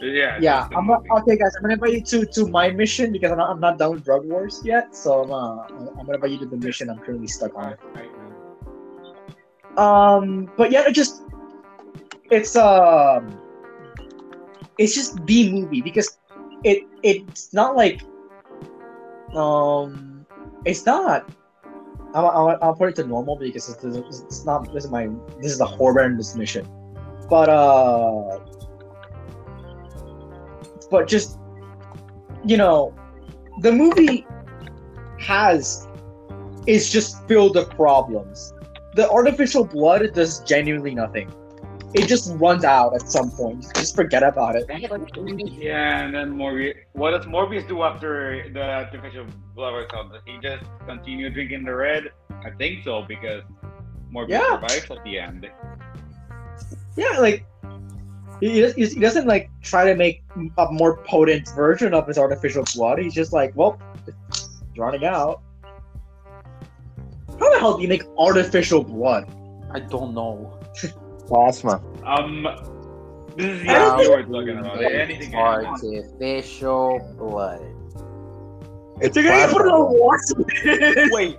[0.00, 1.10] Yeah, Yeah, I'm not, movie.
[1.20, 1.52] okay, guys.
[1.56, 4.04] I'm gonna invite you to to my mission because I'm not, I'm not done with
[4.04, 4.94] Drug Wars yet.
[4.94, 5.64] So I'm uh,
[5.98, 7.74] I'm gonna invite you to the mission I'm currently stuck on.
[7.74, 8.10] Alright, right.
[9.76, 11.22] Um, but yeah, it just
[12.30, 13.38] it's um
[14.78, 16.18] it's just the movie because
[16.64, 18.02] it it's not like
[19.34, 20.15] um
[20.66, 21.30] it's not.
[22.14, 25.08] I'll, I'll, I'll put it to normal because it's, it's, not this is my
[25.40, 25.60] this is
[26.04, 26.66] in this mission,
[27.28, 28.38] but uh,
[30.90, 31.38] but just
[32.44, 32.94] you know,
[33.60, 34.26] the movie
[35.18, 35.88] has
[36.66, 38.52] is just filled with problems
[38.96, 41.30] the artificial blood does genuinely nothing.
[41.94, 43.64] It just runs out at some point.
[43.74, 44.66] Just forget about it.
[44.68, 46.74] Yeah, and then Morbius.
[46.92, 50.12] What does Morbius do after the artificial blood or something?
[50.12, 52.10] Does he just continue drinking the red?
[52.44, 53.42] I think so because
[54.12, 54.60] Morbius Yeah.
[54.60, 55.48] survives at the end.
[56.96, 57.44] Yeah, like
[58.40, 60.22] he, he he doesn't like try to make
[60.58, 62.98] a more potent version of his artificial blood.
[62.98, 65.40] He's just like, well, it's running out.
[67.38, 69.30] How the hell do you make artificial blood?
[69.72, 70.58] I don't know.
[71.26, 71.82] Plasma.
[72.04, 72.46] Um,
[73.36, 74.82] this is the I don't idea we're talking about.
[74.82, 75.66] Anything can happen.
[75.66, 77.60] Artificial blood.
[79.00, 81.12] It's They're gonna put it on what?
[81.12, 81.38] Wait.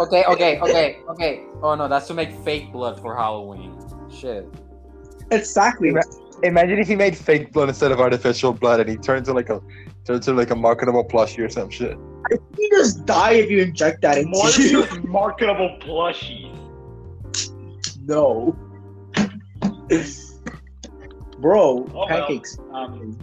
[0.00, 1.42] Okay, okay, okay, okay.
[1.62, 3.78] Oh no, that's to make fake blood for Halloween.
[4.10, 4.46] Shit.
[5.30, 5.94] exactly.
[6.42, 9.50] Imagine if he made fake blood instead of artificial blood, and he turns into like
[9.50, 9.60] a
[10.04, 11.98] turns into like a marketable plushie or some shit.
[12.58, 15.02] You just die if you inject that into you.
[15.02, 16.54] Marketable plushies.
[18.06, 18.56] No.
[21.38, 22.06] Bro, well.
[22.08, 22.58] pancakes.
[22.72, 23.18] Um.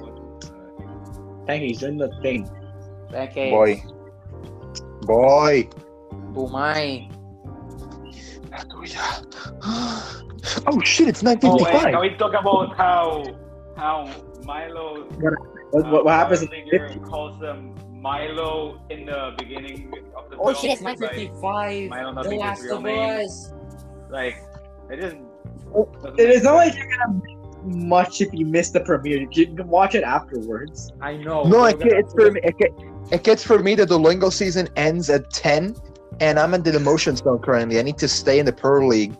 [0.00, 2.48] what, Pancakes doing the thing.
[3.12, 3.50] Okay.
[3.50, 3.82] Boy,
[5.02, 5.68] boy.
[6.32, 7.14] Bumay.
[10.66, 11.08] Oh shit!
[11.08, 13.24] It's Oh, and can we talk about how
[13.76, 14.10] how
[14.44, 15.04] Milo
[15.70, 16.42] What, what, what happens?
[16.42, 20.56] Uh, Linger calls them Milo in the beginning of the Oh film.
[20.56, 21.90] shit, it's like, 955.
[21.90, 23.24] Milo not The being his Last real of name.
[23.26, 23.52] Us.
[24.10, 24.36] like
[24.90, 25.16] it just.
[25.74, 27.34] Oh, doesn't It is not like you're gonna miss
[27.86, 29.26] much if you miss the premiere.
[29.30, 30.92] You can watch it afterwards.
[31.00, 31.42] I know.
[31.44, 32.40] No, it, gonna- it's for me.
[32.44, 32.54] It,
[33.10, 35.74] it gets for me that the Lingo season ends at 10,
[36.20, 37.78] and I'm in the demotion zone currently.
[37.78, 39.14] I need to stay in the Pro League.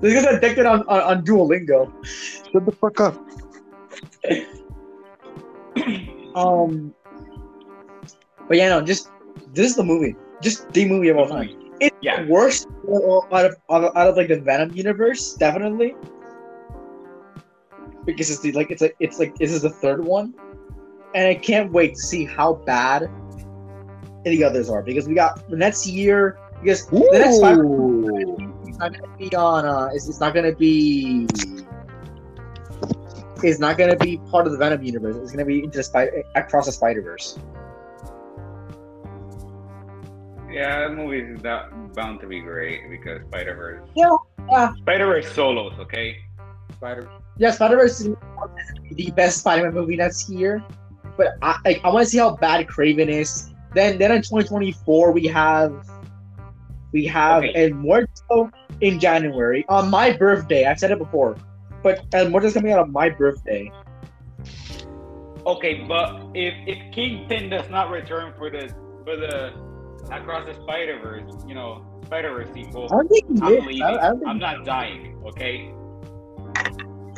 [0.00, 1.92] This guy's addicted on, on, on Duolingo.
[2.04, 3.14] Shut the fuck up.
[6.34, 6.94] Um,
[8.48, 9.10] but yeah, no, just
[9.52, 11.50] this is the movie, just the movie of all time.
[11.80, 12.22] It's Yeah.
[12.22, 12.66] the worst
[13.32, 15.94] out of, out of out of like the Venom universe, definitely.
[18.04, 20.34] Because it's the like it's like it's like this is the third one,
[21.14, 23.08] and I can't wait to see how bad
[24.24, 24.82] the others are.
[24.82, 26.38] Because we got the next year.
[26.62, 27.58] Because the next five
[28.66, 29.64] it's not gonna be on.
[29.64, 31.26] Uh, it's, it's not gonna be.
[33.44, 35.16] It's not gonna be part of the Venom universe.
[35.16, 37.38] It's gonna be into the Spider across the Spider Verse.
[40.50, 43.88] Yeah, that movie is that bound to be great because Spider Verse.
[43.94, 44.16] Yeah,
[44.50, 44.74] yeah.
[44.76, 46.16] Spider Verse solos, okay.
[46.76, 47.10] Spider.
[47.36, 48.16] Yeah, Spider Verse is
[48.92, 50.64] the best Spider Man movie that's here,
[51.18, 53.50] But I like, I want to see how bad Kraven is.
[53.74, 55.86] Then then in 2024 we have
[56.92, 57.52] we have Okay.
[57.56, 60.64] El Muerto in January on my birthday.
[60.64, 61.36] I've said it before,
[61.84, 63.70] but El Muerto is coming out on my birthday.
[65.46, 69.52] Okay, but if if Kingpin does not return for the for the
[70.10, 73.82] Across the Spider Verse, you know, Spider Verse sequel, I don't think he I'm leaving.
[73.82, 75.22] I, I I'm not dying.
[75.26, 75.72] Okay.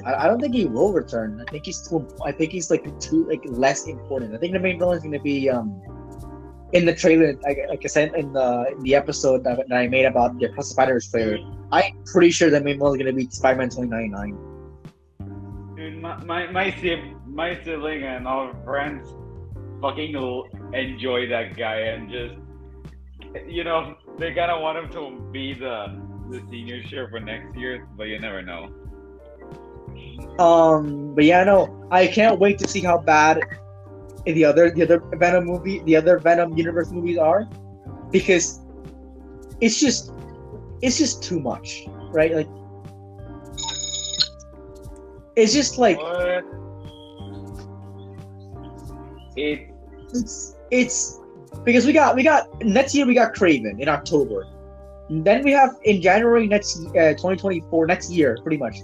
[0.04, 1.40] I, I don't think he will return.
[1.40, 2.06] I think he's too.
[2.24, 4.34] I think he's like too like less important.
[4.34, 5.80] I think the main villain is going to be um
[6.72, 7.32] in the trailer.
[7.42, 10.46] Like, like I said in the in the episode that, that I made about the
[10.46, 11.38] Across the Spider-Verse trailer.
[11.70, 14.55] I'm pretty sure the main villain is going to be Spider-Man 2099.
[16.00, 16.70] My my
[17.26, 19.08] my, sibling and all friends
[19.80, 20.14] fucking
[20.72, 22.34] enjoy that guy and just
[23.46, 27.56] you know they kind of want him to be the the senior sheriff for next
[27.56, 28.68] year, but you never know.
[30.38, 33.40] Um, but yeah, no, I can't wait to see how bad
[34.24, 37.48] the other the other Venom movie, the other Venom universe movies are,
[38.10, 38.60] because
[39.60, 40.12] it's just
[40.82, 42.34] it's just too much, right?
[42.34, 42.48] Like
[45.36, 46.44] it's just like What?
[49.36, 49.70] It
[50.12, 51.20] it's it's
[51.64, 54.46] because we got we got next year we got Kraven in October,
[55.10, 58.78] then we have in January next uh, 2024 next year pretty much.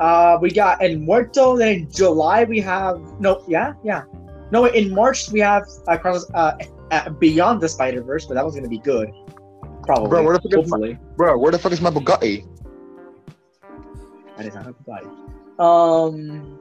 [0.00, 1.56] Uh, we got El Muerto.
[1.56, 4.04] Then in July we have no, yeah, yeah,
[4.50, 4.64] no.
[4.64, 5.96] In March we have uh,
[6.34, 6.52] uh,
[6.90, 9.10] uh, Beyond the Spider Verse, but that was gonna be good,
[9.82, 10.08] probably.
[10.08, 12.46] Bro, where the fuck is my- Bro, where the fuck is my Bugatti?
[14.42, 15.60] That is not a Bugatti.
[15.60, 16.58] Um,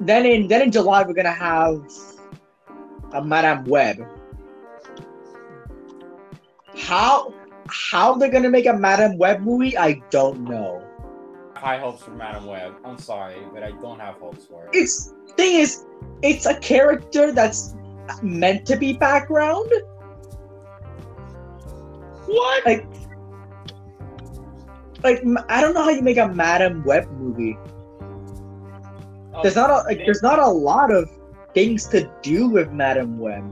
[0.00, 1.84] then in then in July we're gonna have
[3.12, 4.02] a Madame Web.
[6.74, 7.34] How
[7.68, 10.82] how they're gonna make a Madame Web movie, I don't know.
[11.54, 12.76] High hopes for Madam Web.
[12.82, 14.70] I'm sorry, but I don't have hopes for it.
[14.72, 15.84] It's thing is,
[16.22, 17.74] it's a character that's
[18.22, 19.70] meant to be background.
[22.26, 22.64] what?
[22.64, 22.86] Like,
[25.02, 27.56] like I don't know how you make a Madam Web movie.
[29.32, 31.08] Oh, There's not a like, there's not a lot of
[31.54, 33.44] things to do with Madam Web.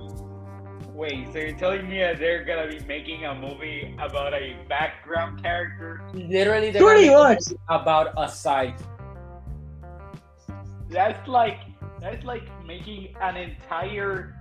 [0.94, 5.40] Wait, so you're telling me that they're gonna be making a movie about a background
[5.40, 6.02] character?
[6.12, 7.38] Literally, they're Pretty much.
[7.68, 8.80] about a site.
[10.90, 11.60] That's like
[12.00, 14.34] that's like making an entire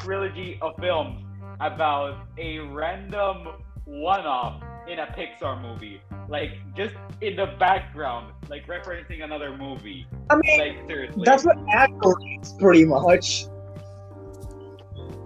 [0.00, 1.22] trilogy of films
[1.60, 3.48] about a random
[3.84, 6.00] one-off in a Pixar movie.
[6.28, 10.06] Like just in the background, like referencing another movie.
[10.30, 11.22] I mean, Like seriously.
[11.24, 13.46] That's what Andor is pretty much.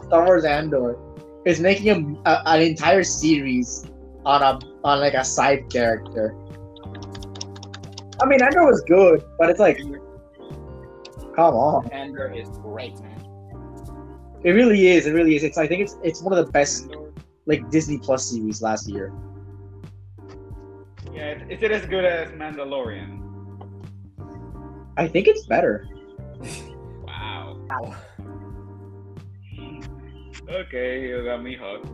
[0.06, 0.96] Star Wars Andor
[1.44, 3.84] is making a, a- an entire series
[4.24, 6.34] on a on like a side character.
[8.20, 9.78] I mean, Andor was good, but it's like,
[11.36, 13.20] come on, Andor is Great, man.
[14.42, 15.06] it really is.
[15.06, 15.44] It really is.
[15.44, 16.88] It's I think it's it's one of the best
[17.48, 19.12] like Disney Plus series last year.
[21.12, 23.16] Yeah, is- is it as good as Mandalorian?
[24.96, 25.88] I think it's better.
[27.06, 27.58] Wow.
[30.48, 31.86] Okay, you got me hooked.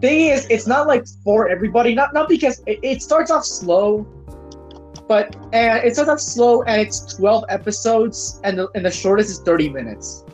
[0.00, 1.94] Thing is, it's not like for everybody.
[1.94, 4.02] Not not because it, it starts off slow,
[5.08, 9.30] but and it starts off slow, and it's twelve episodes, and the and the shortest
[9.30, 10.24] is thirty minutes.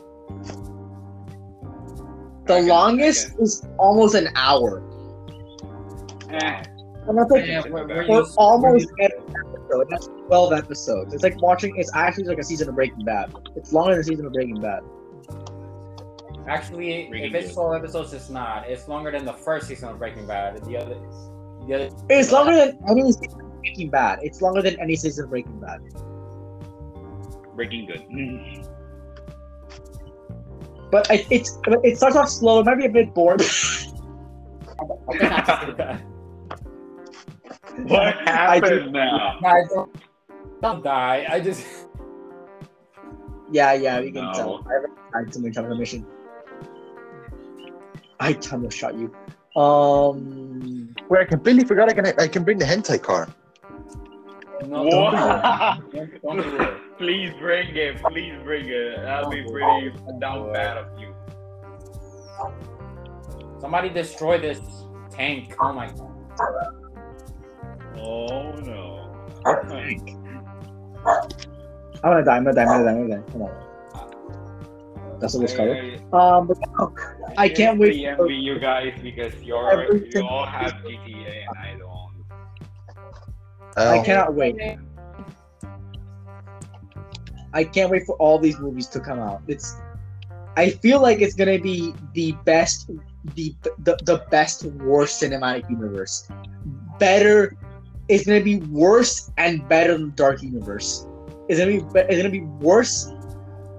[2.49, 4.81] The Okay, longest is almost an hour,
[6.31, 6.63] Eh,
[7.07, 9.17] and that's like Yeah, we're- we're for used- almost we're used- every
[9.53, 9.87] episode.
[9.91, 11.13] That's twelve episodes.
[11.13, 11.75] It's like watching.
[11.77, 13.31] It's actually like a season of Breaking Bad.
[13.55, 14.81] It's longer than a season of Breaking Bad.
[16.47, 17.53] Actually, Really if it's good.
[17.53, 18.67] 12 episodes, it's not.
[18.67, 20.57] It's longer than the first season of Breaking Bad.
[20.65, 20.95] The other,
[21.67, 21.89] the other.
[22.09, 24.19] It's longer than any season of Breaking Bad.
[24.23, 25.81] It's longer than any season of Breaking Bad.
[27.55, 28.03] Breaking Good.
[30.91, 32.59] But it, it's it starts off slow.
[32.59, 33.39] It might be a bit boring.
[37.83, 39.39] what happened now?
[39.45, 39.95] I don't,
[40.61, 41.25] don't die.
[41.29, 41.65] I just.
[43.51, 44.33] Yeah, yeah, we can No.
[44.33, 44.67] tell.
[44.69, 46.05] I haven't tried too much on the mission.
[48.19, 49.13] I tunnel shot you.
[49.59, 53.27] Um, where I completely forgot I can I can bring the hentai car.
[54.67, 55.21] No, don't do it.
[55.21, 55.91] What?
[55.91, 56.97] Don't, don't do it.
[56.97, 58.01] Please bring it.
[58.03, 58.97] Please bring it.
[59.01, 61.15] That'll be pretty down bad of you.
[63.59, 64.59] Somebody destroy this
[65.11, 65.55] tank.
[65.59, 66.75] Oh my god.
[67.97, 69.05] Oh no.
[69.45, 69.67] I'm
[72.03, 72.37] gonna die.
[72.37, 72.63] I'm gonna die.
[72.63, 72.91] I'm gonna die.
[72.91, 73.31] I'm gonna die.
[73.31, 73.65] Come on.
[75.19, 75.69] That's what it's called.
[75.69, 75.99] I,
[76.37, 76.93] Um, but no,
[77.37, 81.57] I can't wait seriously for- envy you guys because you're you all have GTA and
[81.57, 81.88] I don't.
[83.77, 84.55] I Oh, cannot wait.
[87.53, 89.41] I can't wait for all these movies to come out.
[89.47, 89.75] It's.
[90.57, 92.89] I feel like it's gonna be the best,
[93.35, 96.29] the the, the best worst cinematic universe.
[96.99, 97.55] Better.
[98.07, 101.07] It's gonna be worse and better than Dark Universe.
[101.47, 101.79] It's gonna be.
[101.79, 103.11] be- It's gonna be worse.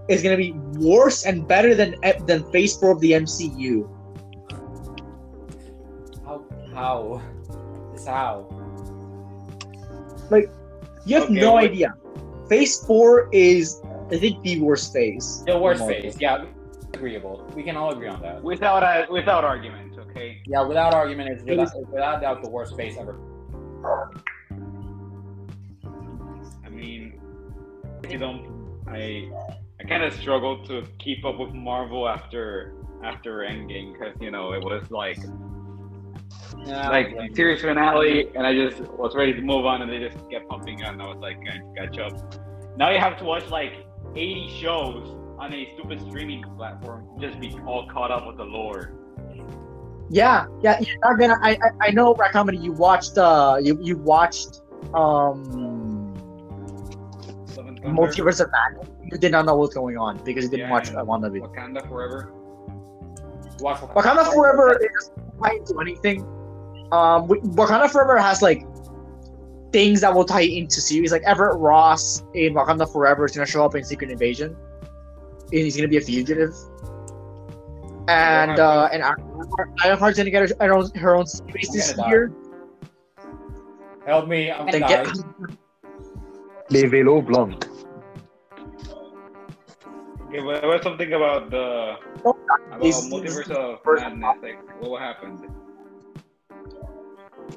[0.08, 3.88] It's gonna be worse and better than eh, than Phase Four of the MCU.
[6.24, 6.44] How?
[6.72, 7.22] How?
[7.92, 8.46] This how?
[10.30, 10.50] Like,
[11.06, 11.94] you have Okay, no what- idea.
[12.48, 15.44] Phase Four is, I think, the worst phase.
[15.46, 16.20] The worst of phase.
[16.20, 16.44] Yeah,
[16.94, 17.46] agreeable.
[17.54, 18.42] We can all agree on that.
[18.42, 20.42] Without a, without argument, okay?
[20.46, 23.16] Yeah, without argument, it's without, without doubt the worst phase ever.
[26.64, 27.20] I mean,
[28.08, 28.80] you don't.
[28.88, 29.30] I
[29.80, 32.74] I kind of struggled to keep up with Marvel after
[33.04, 35.18] after Endgame because you know it was like
[36.66, 40.18] Yeah, like series finale, and I just was ready to move on, and they just
[40.30, 42.12] kept pumping out, and I was like, "Guys, catch up."
[42.76, 43.86] Now you have to watch like
[44.16, 48.44] 80 shows on a stupid streaming platform to just be all caught up with the
[48.44, 48.92] lore.
[50.10, 50.80] Yeah, yeah.
[50.80, 51.38] You're not gonna.
[51.42, 52.62] I I, I know, Rakamani.
[52.62, 53.16] You watched.
[53.16, 54.60] Uh, you you watched.
[54.94, 55.96] Um,
[57.82, 58.88] Multiverse of Madness.
[59.10, 61.54] You did not know what's going on because you didn't Yeah, watch uh, WandaVision.
[61.54, 62.32] Wakanda Forever.
[63.58, 66.26] Wakanda Forever is not into anything.
[66.92, 68.64] Um, Wakanda Forever has like
[69.72, 71.12] things that will tie into series.
[71.12, 74.56] Like Everett Ross in Wakanda Forever is gonna show up in Secret Invasion.
[75.52, 76.54] And he's gonna be a fugitive.
[78.08, 79.22] And uh, and Iron-
[79.84, 82.32] Ironheart's gonna get her, her own her own series this year.
[84.06, 85.12] Help me, I'm gonna get die.
[86.70, 87.66] Les vélos blancs.
[90.28, 92.36] Okay, but there was something about the Oh,
[92.66, 94.36] about this- multiverse of madness.
[94.42, 95.46] Like, what happened?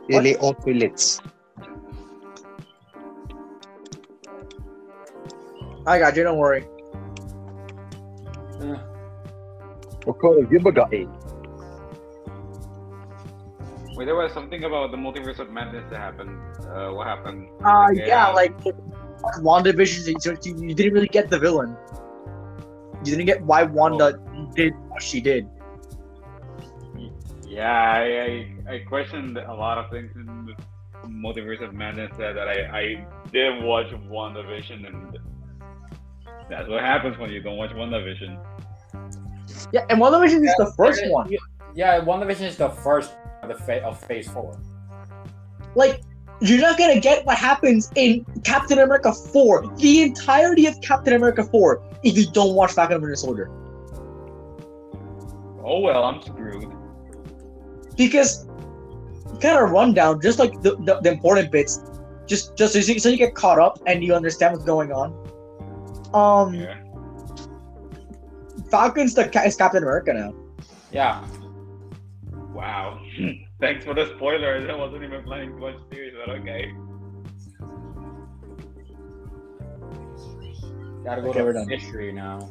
[0.09, 1.19] Et les opulets.
[5.85, 6.23] I got you.
[6.23, 6.65] Don't worry.
[8.61, 8.77] Uh,
[10.05, 11.07] What color you got it?
[13.95, 16.35] Wait, there was something about the multiverse of madness that happened.
[16.65, 17.47] Uh, what happened?
[17.63, 18.53] Uh, Like, yeah, like
[19.39, 21.75] WandaVision, you, you didn't really get the villain.
[23.05, 24.19] You didn't get why Wanda
[24.55, 25.47] did what she did.
[27.53, 28.01] Yeah, I,
[28.67, 30.55] I I questioned a lot of things in the
[31.07, 35.19] multiverse of madness that, that I I did watch WandaVision and
[36.49, 38.39] that's what happens when you don't watch WandaVision.
[39.71, 41.31] Yeah, and WandaVision is the first one.
[41.75, 44.59] Yeah, WandaVision is the first of the fa- of Phase Four.
[45.75, 46.01] Like,
[46.41, 51.43] you're not gonna get what happens in Captain America 4, the entirety of Captain America
[51.43, 53.49] 4, if you don't watch Falcon and Winter Soldier.
[55.63, 56.71] Oh well, I'm screwed.
[57.97, 58.47] Because
[59.41, 61.81] kind of rundown, just like the, the, the important bits,
[62.27, 65.13] just just so you, so you get caught up and you understand what's going on.
[66.13, 66.79] Um, Yeah.
[68.71, 70.33] Falcon's the is Captain America now.
[70.91, 71.25] Yeah,
[72.53, 72.99] Wow.
[73.59, 74.55] Thanks for the spoiler.
[74.69, 76.71] I wasn't even planning to watch the series, but okay.
[81.03, 82.49] gotta go Okay, to history now.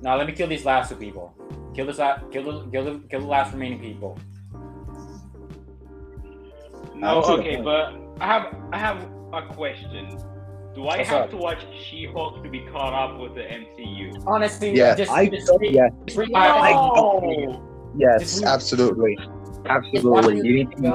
[0.00, 1.34] Now let me kill these last two people.
[1.78, 4.18] Kill this la- kill the kill the kill the last remaining people.
[6.96, 10.18] No, I see the okay, but I have I have a question.
[10.74, 11.30] Do I What's have up?
[11.30, 14.24] to watch She-Hulk to be caught up with the MCU?
[14.26, 15.88] Honestly, Yeah, just, I just, don't- read- yeah.
[16.04, 17.62] just read- No!
[17.96, 19.16] Yes, Just- absolutely.
[19.66, 20.36] Absolutely.
[20.38, 20.92] You need to, No!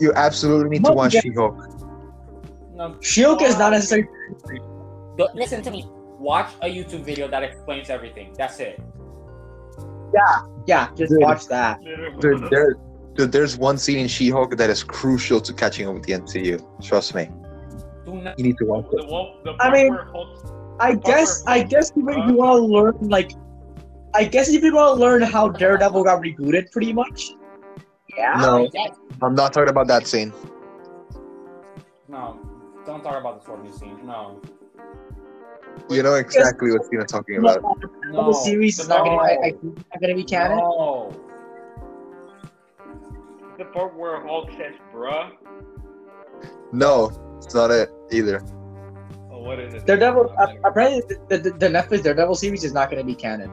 [0.00, 1.56] you absolutely need to watch She-Hulk.
[2.74, 2.96] No.
[3.00, 4.08] She-Hulk is not necessarily.
[5.36, 5.88] Listen to me.
[6.18, 8.34] Watch a YouTube video that explains everything.
[8.36, 8.80] That's it.
[10.14, 11.20] Yeah, yeah, just Dude.
[11.22, 11.80] watch that.
[12.20, 12.76] Dude, there,
[13.14, 16.60] dude, there's one scene in She-Hulk that is crucial to catching up with the MCU.
[16.82, 17.28] Trust me.
[18.04, 18.38] Do not.
[18.38, 19.08] You need to watch The it.
[19.08, 21.42] one, the I mean- Hulk- I guess.
[21.46, 23.32] I guess if you want to uh, learn, like,
[24.14, 27.32] I guess if you want to learn how Daredevil got rebooted, pretty much.
[28.16, 28.34] Yeah.
[28.40, 28.68] No,
[29.22, 30.32] I'm not talking about that scene.
[32.08, 32.38] No,
[32.86, 33.98] don't talk about the sword new scene.
[34.06, 34.40] No,
[35.90, 37.62] You know exactly what scene I'm talking about.
[38.12, 39.16] The series is not gonna.
[39.16, 39.58] I, I, No.
[39.60, 40.58] think not gonna be canon.
[40.58, 41.12] No.
[43.58, 45.32] the part where Hulk says "bruh."
[46.72, 48.42] No, it's not it either.
[49.32, 49.86] Oh, what is it?
[49.86, 50.34] Daredevil.
[50.38, 53.50] Uh, apparently, the, the, the Netflix Daredevil series is not gonna be canon.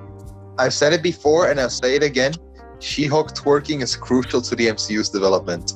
[0.57, 2.34] I've said it before and I'll say it again.
[2.80, 5.73] She-Hulk twerking is crucial to the MCU's development.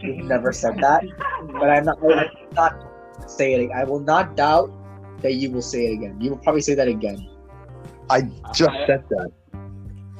[0.00, 1.02] You've never said that,
[1.58, 1.98] but I'm not.
[1.98, 2.74] I will not
[3.26, 3.70] say it.
[3.72, 4.70] I will not doubt
[5.22, 6.20] that you will say it again.
[6.20, 7.28] You will probably say that again.
[8.10, 8.22] I
[8.54, 9.30] just I- said that.
[9.54, 9.58] Uh,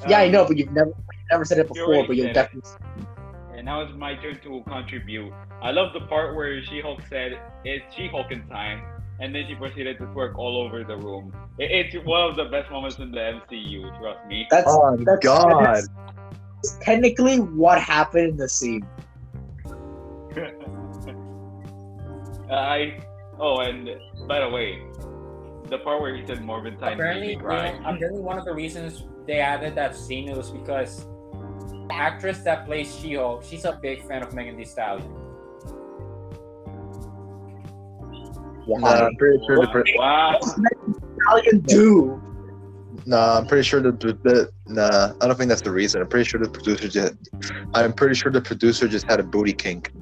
[0.08, 2.06] yeah, I know, but you've never you've never said it before.
[2.06, 2.34] But you'll said it.
[2.34, 2.70] definitely.
[3.56, 5.32] And now it's my turn to contribute.
[5.62, 8.82] I love the part where She-Hulk said it's She-Hulking time,
[9.20, 11.32] and then she proceeded to twerk all over the room.
[11.58, 13.88] It- it's one of the best moments in the MCU.
[13.98, 14.46] Trust me.
[14.50, 15.64] That's Oh that's, God!
[15.64, 15.88] that's
[16.82, 18.86] technically what happened in the scene.
[22.50, 22.98] I
[23.40, 23.88] oh, and
[24.26, 24.82] by the way,
[25.68, 27.66] the part where he said Morbin time made Apparently, me you know, cry.
[27.84, 32.94] apparently one of the reasons they added that scene was because the actress that plays
[33.00, 35.08] She-Hulk, she's a big fan of Megan Thee Stallion.
[38.68, 40.40] Nah, I'm pretty sure the pro- Wow.
[40.40, 42.20] Italian do.
[43.06, 46.00] nah, I'm pretty sure the, the, the nah, I don't think that's the reason.
[46.02, 47.14] I'm pretty sure the producer just
[47.74, 49.92] I'm pretty sure the producer just had a booty kink.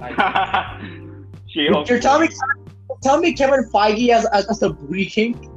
[0.00, 0.14] Like,
[1.48, 1.88] She-Hulk.
[1.88, 2.34] You're telling me,
[3.02, 5.50] tell me Kevin Feige as, as, as the booty king?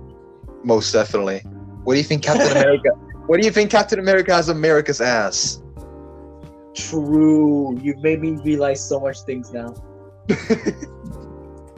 [0.63, 1.39] Most definitely.
[1.83, 2.89] What do you think Captain America?
[3.27, 5.61] What do you think Captain America has America's ass?
[6.75, 7.77] True.
[7.81, 9.73] You've made me realize so much things now.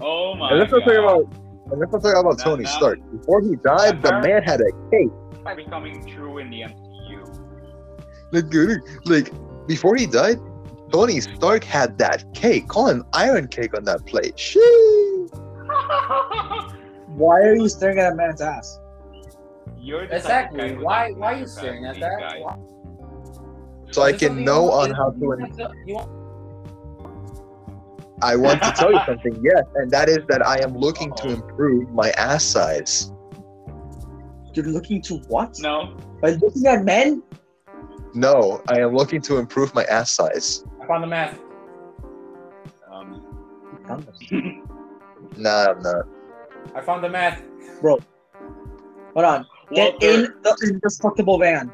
[0.05, 0.93] Oh my And let's not god.
[0.93, 1.71] talk about.
[1.71, 2.99] And let's not talk about Now- Tony now- Stark.
[3.11, 5.11] Before he died, the man had a cake.
[5.45, 8.03] Might be coming true in the MCU.
[8.31, 9.31] Like, dude, like
[9.67, 10.39] before he died,
[10.91, 12.67] Tony Stark had that cake.
[12.67, 14.37] Call him Iron Cake on that plate.
[14.37, 14.59] Shee.
[17.07, 18.79] Why are you staring at a man's ass?
[19.79, 20.77] You're the type of guy Exactly.
[20.77, 21.11] Why?
[21.11, 22.19] Why are you staring at that?
[22.19, 22.41] guys.
[23.91, 25.73] So I can know on how to.
[25.85, 26.23] You want-
[28.21, 31.29] I want to tell you something, yes, and that is that I am looking to
[31.29, 33.11] improve my ass size.
[34.53, 35.59] You're looking to what?
[35.59, 35.97] No.
[36.21, 37.21] By looking at men?
[38.13, 40.63] No, I am looking to improve my ass size.
[40.81, 41.37] I found the math.
[42.89, 43.25] Um,
[45.37, 46.05] Nah, I'm not.
[46.75, 47.41] I found the math.
[47.81, 47.99] Bro.
[49.13, 49.47] Hold on.
[49.73, 51.71] Get Walter, in the indestructible van.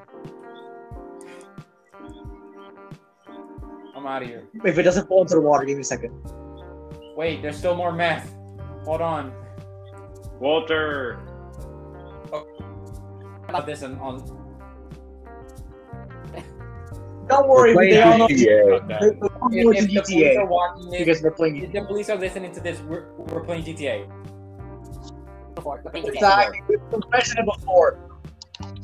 [3.96, 4.48] I'm out of here.
[4.64, 6.14] If it doesn't fall into the water, give me a second.
[7.16, 8.34] Wait, there's still more math.
[8.86, 9.34] Hold on.
[10.40, 11.20] Walter.
[12.32, 12.46] Oh.
[13.48, 14.39] About this on, on
[17.30, 18.90] Don't worry, We're they all know playing GTA.
[19.00, 21.56] they- they all know if, it's the police GTA are watching this, because we're playing
[21.64, 24.08] if the police are listening to this, we're, we're playing GTA.
[25.56, 26.14] Before, we're playing GTA.
[26.16, 26.62] Exactly.
[26.70, 28.00] We've mentioned it before.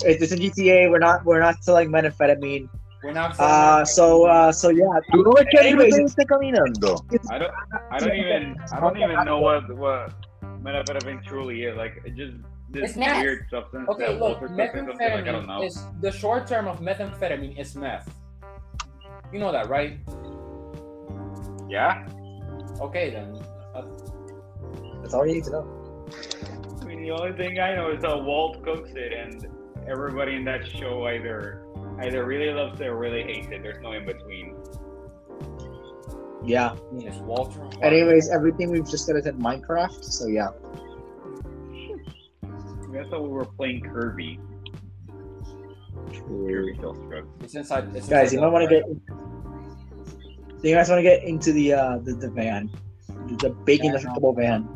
[0.04, 0.90] It's it's in GTA.
[0.92, 2.70] We're not we're not selling methamphetamine.
[3.04, 3.40] We're not.
[3.40, 5.00] Uh, so uh, so yeah.
[5.12, 7.04] Tú no ves que el Anyways, bebé esté caminando.
[7.32, 7.52] I don't.
[7.92, 8.56] I don't even.
[8.72, 10.14] I don't even know what what
[10.62, 11.76] methamphetamine truly is.
[11.78, 12.34] Like it just
[12.70, 13.22] this It's meth.
[13.24, 13.88] weird substance.
[13.90, 15.62] Okay, that look, Walter took or something, like, I don't know.
[15.62, 18.10] methamphetamine is the short term of methamphetamine is meth.
[19.32, 19.98] You know that, right?
[21.70, 22.08] Yeah.
[22.80, 23.40] Okay then.
[23.74, 23.84] Uh,
[25.02, 26.06] That's all you need to know.
[26.82, 29.48] I mean, the only thing I know is that Walt cooks it, and
[29.88, 31.66] everybody in that show either
[32.04, 33.64] either really loves it or really hates it.
[33.64, 34.56] There's no in between.
[36.44, 36.72] Yeah.
[36.72, 37.60] I mean, it's Walter.
[37.62, 37.84] White.
[37.84, 40.04] Anyways, everything we've just said is in Minecraft.
[40.04, 40.50] So yeah.
[42.44, 44.40] I thought we were playing Kirby.
[46.22, 47.26] Kirby still struck.
[47.42, 47.96] it's inside.
[47.96, 50.62] It's Guys, you inside might want to get.
[50.62, 52.70] Do you guys want to get into the uh the, the van,
[53.28, 54.68] the, the big Yeah, indestructible van?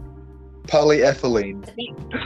[0.68, 1.68] Polyethylene.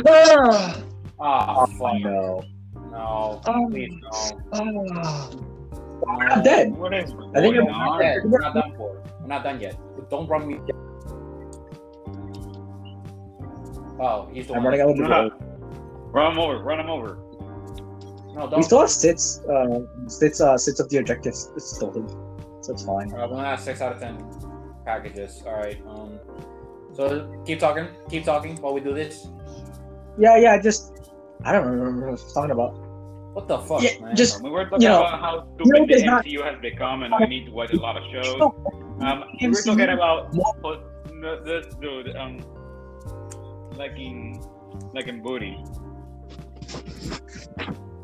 [0.08, 0.82] Ah,
[1.20, 2.00] Ah, fuck.
[2.02, 2.44] no.
[2.92, 3.42] No.
[3.46, 3.94] Um, Please
[4.54, 5.30] no.
[6.06, 6.72] We're not dead.
[6.76, 8.02] What is I think I'm on?
[8.02, 9.02] Yeah, we're not done for.
[9.22, 9.78] We're not done yet.
[10.10, 10.60] Don't run me.
[14.00, 14.74] Oh, he's the I'm one.
[14.74, 15.32] running out of the No.
[16.12, 16.58] Run him over.
[16.62, 17.18] Run him over.
[18.36, 18.64] No, We don't.
[18.64, 19.42] still have sits.
[19.46, 20.42] Uh, sits.
[20.42, 22.08] Uh, sits of the objectives it's stolen,
[22.62, 23.14] so it's fine.
[23.14, 24.18] Uh, we only have six out of ten
[24.86, 25.44] packages.
[25.46, 25.80] All right.
[25.88, 26.20] Um.
[26.94, 27.88] So keep talking.
[28.10, 29.28] Keep talking while we do this.
[30.18, 30.60] Yeah, yeah.
[30.60, 30.94] Just
[31.44, 32.74] I don't remember what I was talking about.
[33.34, 34.16] What the fuck, Yeah, man?
[34.16, 36.44] just- We were talking You know, about how you know, stupid the there's not- MCU
[36.44, 38.38] has become, and we need to watch a lot of shows.
[38.38, 38.54] No,
[39.02, 40.78] Um, we were talking about more-
[41.12, 42.38] no, this dude, um,
[43.76, 44.40] liking,
[44.94, 45.58] liking booty.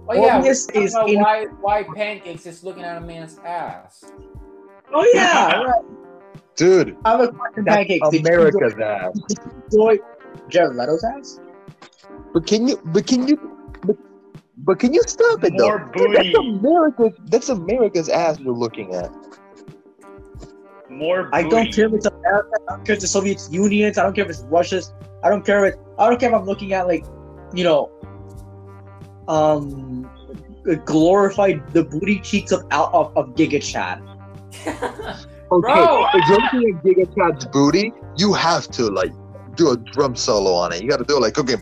[0.10, 0.42] Oh yeah.
[0.42, 4.12] Morbius is talking in- why why pancakes is looking at a man's ass.
[4.94, 5.62] Oh yeah.
[5.62, 5.86] right.
[6.56, 7.64] Dude, I have a question.
[7.64, 8.10] that's Pancakes.
[8.10, 9.18] Did you America's ass.
[9.72, 9.98] enjoy
[10.50, 11.40] Jared Leto's ass?
[12.34, 12.82] But can you?
[12.86, 13.38] But can you?
[13.86, 13.98] But,
[14.58, 15.78] but can you stop it though?
[15.78, 16.34] More Dude, booty.
[16.34, 17.14] That's America's.
[17.26, 19.10] That's America's ass we're looking at.
[20.90, 21.34] More booty.
[21.34, 22.52] I don't care if it's America.
[22.68, 23.94] I don't care if it's the Soviet Union.
[23.98, 24.94] I don't care if it's Russia's.
[25.24, 27.06] I don't care if it, I don't care if I'm looking at like,
[27.54, 27.90] you know,
[29.30, 30.10] um,
[30.86, 34.02] glorified the booty cheeks of out of, of Giga Chad.
[35.52, 36.06] Okay, Bro!
[36.14, 39.12] if you're looking at Giga Chad's booty, you have to like
[39.56, 40.84] do a drum solo on it.
[40.84, 41.56] You got to do it like okay.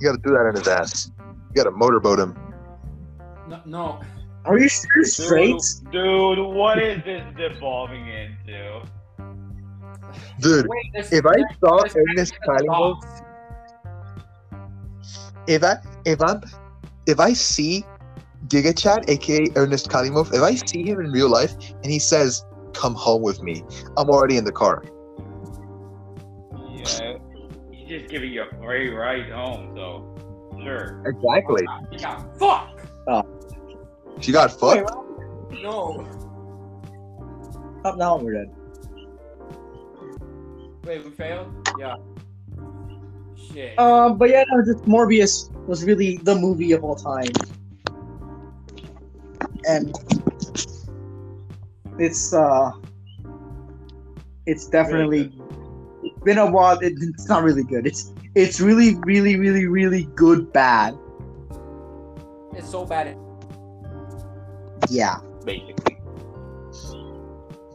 [0.00, 1.10] You got to do that in his ass.
[1.18, 2.38] You got to motorboat him.
[3.48, 4.00] no, no.
[4.44, 5.60] Are you sure straight?
[5.90, 8.82] Dude, dude, what is this devolving into?
[10.40, 13.22] Dude, Wait, there's, if I saw there's Ernest pancakes
[15.48, 16.42] if I if I'm
[17.06, 17.84] if I see
[18.46, 22.44] Giga Chad, aka Ernest Khalimov, if I see him in real life and he says,
[22.74, 23.64] "Come home with me,"
[23.96, 24.84] I'm already in the car.
[26.70, 27.18] Yeah,
[27.72, 30.14] he's just giving you a free ride home, so
[30.62, 31.02] sure.
[31.06, 31.66] Exactly.
[31.92, 32.78] Yeah, fuck.
[34.20, 34.90] She got fucked.
[35.62, 36.06] No.
[37.84, 38.50] Up now we're dead.
[40.84, 41.68] Wait, we failed.
[41.78, 41.96] Yeah.
[43.52, 43.78] Shit.
[43.78, 47.30] Um, but yeah, no, just Morbius was really the movie of all time.
[49.68, 49.94] And
[51.98, 52.72] it's uh,
[54.46, 55.32] it's definitely
[56.02, 56.78] it's been a while.
[56.78, 57.86] It, it's not really good.
[57.86, 60.52] It's it's really, really, really, really good.
[60.52, 60.96] Bad.
[62.54, 63.16] It's so bad.
[64.88, 65.16] Yeah.
[65.44, 65.98] Basically.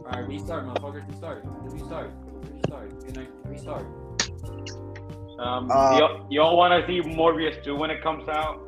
[0.04, 1.08] All right, restart, motherfuckers.
[1.08, 1.44] Restart.
[1.64, 2.10] Restart.
[2.52, 3.06] Restart.
[3.06, 3.30] Good night.
[3.44, 3.86] Restart.
[5.38, 8.60] Um, Uh, y'all, y'all want to see Morbius 2 when it comes out?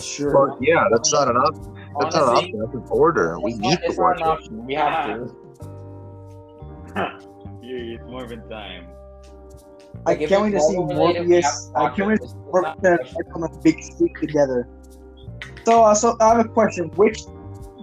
[0.00, 0.32] Sure.
[0.48, 1.54] Well, yeah, that's not enough.
[2.00, 2.58] That's not an Honestly, option.
[2.60, 3.38] That's an order.
[3.40, 4.28] We need to it's not watch an it.
[4.30, 4.66] option.
[4.66, 5.36] We have to.
[7.64, 8.86] Yeah, it's Morbin time.
[10.06, 11.72] I Like, can't wait to see Marvel related, we have Morbius.
[11.74, 12.06] I can't it.
[12.06, 14.68] wait to It's- see it's Morbius not- and on a big screen together.
[15.64, 16.90] So, uh, so I have a question.
[16.96, 17.22] Which,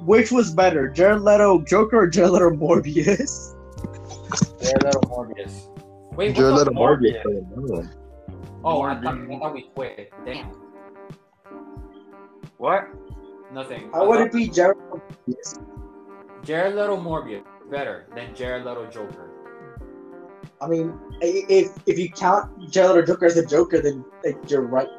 [0.06, 3.56] which was better, Jared Leto Joker or Jared Leto Morbius?
[4.62, 5.68] Jared Leto Morbius.
[6.16, 7.24] Wait, Jared what's Leto up, Morbius.
[7.56, 7.96] Morbius?
[8.64, 10.12] Oh, I thought, I thought we quit.
[10.26, 10.52] Damn.
[12.58, 12.88] What?
[13.54, 13.90] Nothing.
[13.94, 15.60] How would it be Jared Morbius?
[16.44, 19.30] Jared Leto Morbius better than Jared Leto Joker.
[20.62, 24.62] I mean, if if you count Jared Leto Joker as a Joker, then like, you're
[24.62, 24.90] right.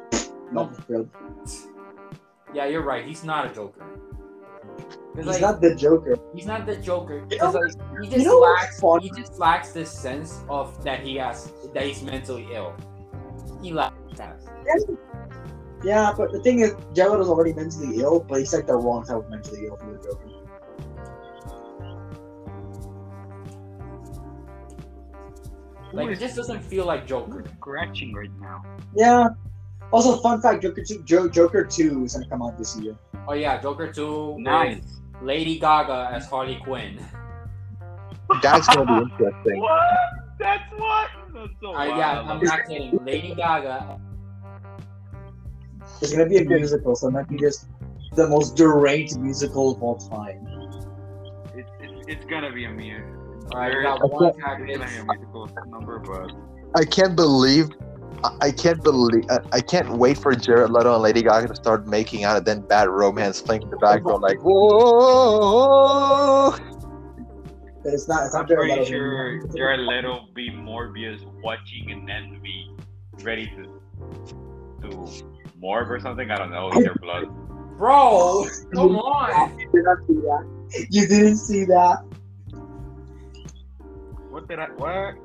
[0.51, 0.71] No.
[2.53, 3.05] Yeah, you're right.
[3.05, 3.85] He's not a Joker.
[4.77, 6.15] 'Cause, He's like, not the Joker.
[6.33, 7.23] he's not the Joker.
[7.29, 8.79] You 'Cause, know- like, he just you know lacks.
[8.79, 8.99] fun?
[9.01, 12.73] He just lacks this sense of that he has that he's mentally ill.
[13.61, 14.39] He lacks that.
[15.83, 19.03] Yeah, but the thing is, Jared Leto's already mentally ill, but he's like the wrong
[19.05, 20.29] type of mentally ill for the Joker.
[25.91, 27.39] Like it just doesn't feel like Joker.
[27.41, 28.63] Who's scratching right now?
[28.95, 29.27] Yeah.
[29.93, 32.95] Also, fun fact: Joker two, Jo- Joker two is gonna come out this year.
[33.27, 34.35] Oh yeah, Joker two.
[34.39, 34.81] Nice.
[35.21, 36.97] Lady Gaga as Harley Quinn.
[38.41, 39.59] That's gonna be interesting.
[39.61, 39.83] What?
[40.39, 41.09] That's what?
[41.33, 42.97] That's so Uh, yeah, I'm not kidding.
[43.05, 43.99] Lady Gaga.
[46.01, 47.67] It's gonna be a musical, so it might be just
[48.15, 50.41] the most deranged musical of all time.
[51.55, 53.05] It's, it's, it's gonna be a music.
[53.53, 54.57] All right, we There got is- one it's tag.
[54.57, 56.31] gonna be a musical number, but
[56.75, 57.69] I can't believe.
[58.23, 59.25] I- I can't believe.
[59.29, 62.45] I- I can't wait for Jared Leto and Lady Gaga to start making out, and
[62.45, 66.51] then Bad Romance playing in the background, like whoa.
[66.51, 66.61] But
[67.93, 68.25] it's not.
[68.25, 68.91] It's I'm not Jared pretty Leto.
[68.91, 72.71] sure Jared Leto will be Morbius watching and then be
[73.23, 73.63] ready to
[74.83, 74.89] to
[75.61, 76.31] morb or something.
[76.31, 76.71] I don't know.
[76.71, 77.25] Their blood.
[77.77, 79.59] Bro, come on.
[79.59, 80.45] You did not see that.
[80.89, 81.97] You didn't see that.
[84.29, 84.67] What did I?
[84.77, 85.15] What?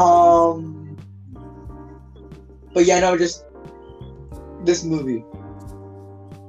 [0.00, 0.85] Um.
[2.76, 3.46] But yeah, no, just
[4.66, 5.24] this movie.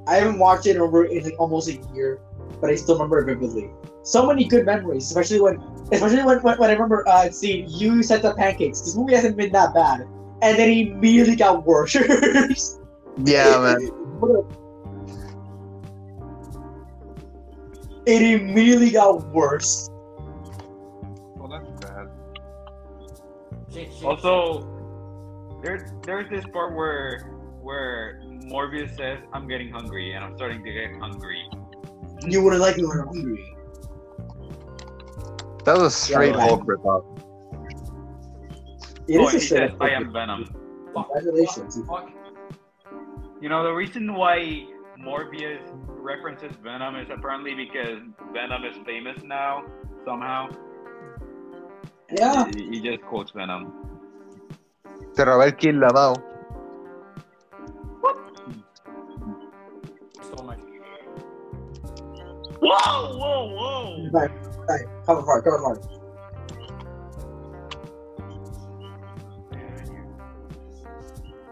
[0.06, 2.20] I haven't watched it over in like almost a year,
[2.60, 3.70] but I still remember it vividly.
[4.02, 5.56] So many good memories, especially when,
[5.90, 8.82] especially when when, when I remember uh, seeing you set the pancakes.
[8.82, 10.02] This movie hasn't been that bad,
[10.42, 11.96] and then he immediately got worse.
[13.24, 13.90] Yeah, man.
[18.06, 19.88] It immediately got worse.
[21.34, 22.10] Well, that's bad.
[23.72, 24.77] Shit, shit, Also,
[25.62, 27.18] there's there's this part where
[27.60, 31.42] where Morbius says, "I'm getting hungry," and I'm starting to get hungry.
[32.26, 33.56] You wouldn't like it when you're hungry.
[35.64, 37.04] That was a straight Yeah, Hulk ripoff.
[39.08, 40.46] It oh, is a he straight says, "I am Venom."
[40.94, 41.76] Congratulations.
[41.86, 42.12] fuck, fuck.
[43.40, 44.66] You know the reason why
[44.98, 48.00] Morbius references Venom is apparently because
[48.32, 49.64] Venom is famous now
[50.04, 50.48] somehow.
[52.10, 52.50] Yeah.
[52.54, 53.97] He, he just quotes Venom.
[55.18, 55.88] Te robé el kill la.
[62.60, 64.10] Whoa, whoa, whoa!
[64.12, 64.30] Right,
[64.68, 64.86] right.
[65.06, 65.80] Cover fire, cover fire.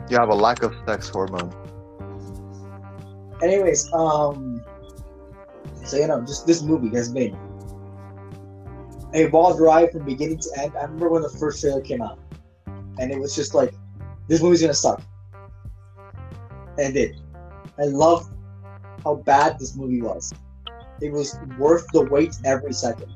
[0.08, 1.52] You have a lack of sex hormone.
[3.42, 4.62] Anyways, um,
[5.84, 7.36] so you know, just this movie has been
[9.12, 10.72] a wild ride from beginning to end.
[10.76, 12.20] I remember when the first trailer came out,
[12.98, 13.74] and it was just like,
[14.28, 15.02] this movie's gonna suck,
[16.78, 17.20] and it did.
[17.78, 18.28] I love
[19.04, 20.32] how bad this movie was.
[21.00, 23.14] It was worth the wait every second.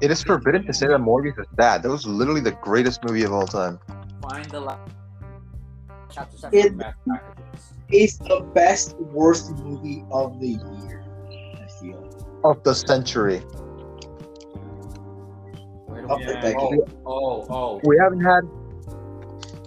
[0.00, 1.82] It is forbidden to say that Morbius is bad.
[1.82, 3.80] That was literally the greatest movie of all time.
[4.22, 4.90] Find the last
[6.10, 6.58] chapter seven.
[6.58, 7.72] It- back packages.
[7.90, 11.04] It's the best worst movie of the year.
[11.54, 12.10] I feel.
[12.44, 13.42] Of the century.
[16.08, 16.40] Where do Of we- Yeah.
[16.40, 16.80] decade.
[17.06, 17.80] Oh, oh, oh.
[17.84, 18.42] We haven't had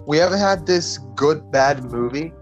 [0.06, 2.32] we haven't had this good bad movie.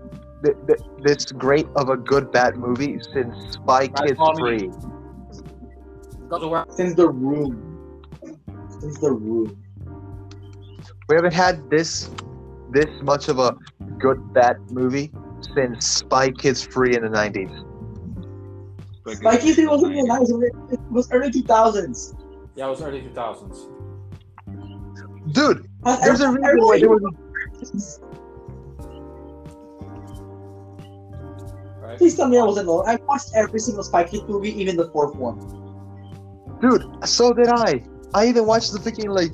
[0.44, 4.58] th- th- This great of a good bad movie since Spy Right, Kids call me.
[4.58, 4.70] 3.
[6.30, 6.64] Go to where?
[6.70, 7.52] Since the room.
[8.80, 9.56] Since the room.
[11.08, 12.08] We haven't had this
[12.70, 13.54] this much of a
[13.98, 15.12] good bad movie
[15.54, 17.50] since Spy Kids Free in the 90s.
[19.16, 22.14] Spikey 3 wasn't in the 90s, it was early 2000s.
[22.54, 23.68] Yeah, it was early 2000s.
[25.32, 25.68] Dude,
[26.02, 28.00] there's a reason why there was.
[31.80, 31.98] Right?
[31.98, 32.88] Please tell me I wasn't alone.
[32.88, 35.38] I watched every single Spy Kids movie, even the fourth one.
[36.60, 37.82] Dude, so did I.
[38.14, 39.32] I even watched the freaking like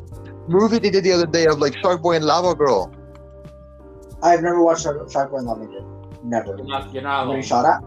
[0.48, 2.92] movie they did the other day of like Shark Boy and Lava Girl.
[4.22, 6.20] I've never watched Shark, Shark Boy and Lava Girl.
[6.24, 6.56] Never.
[6.56, 7.42] You're not, you're not Getting alone.
[7.42, 7.82] shot at?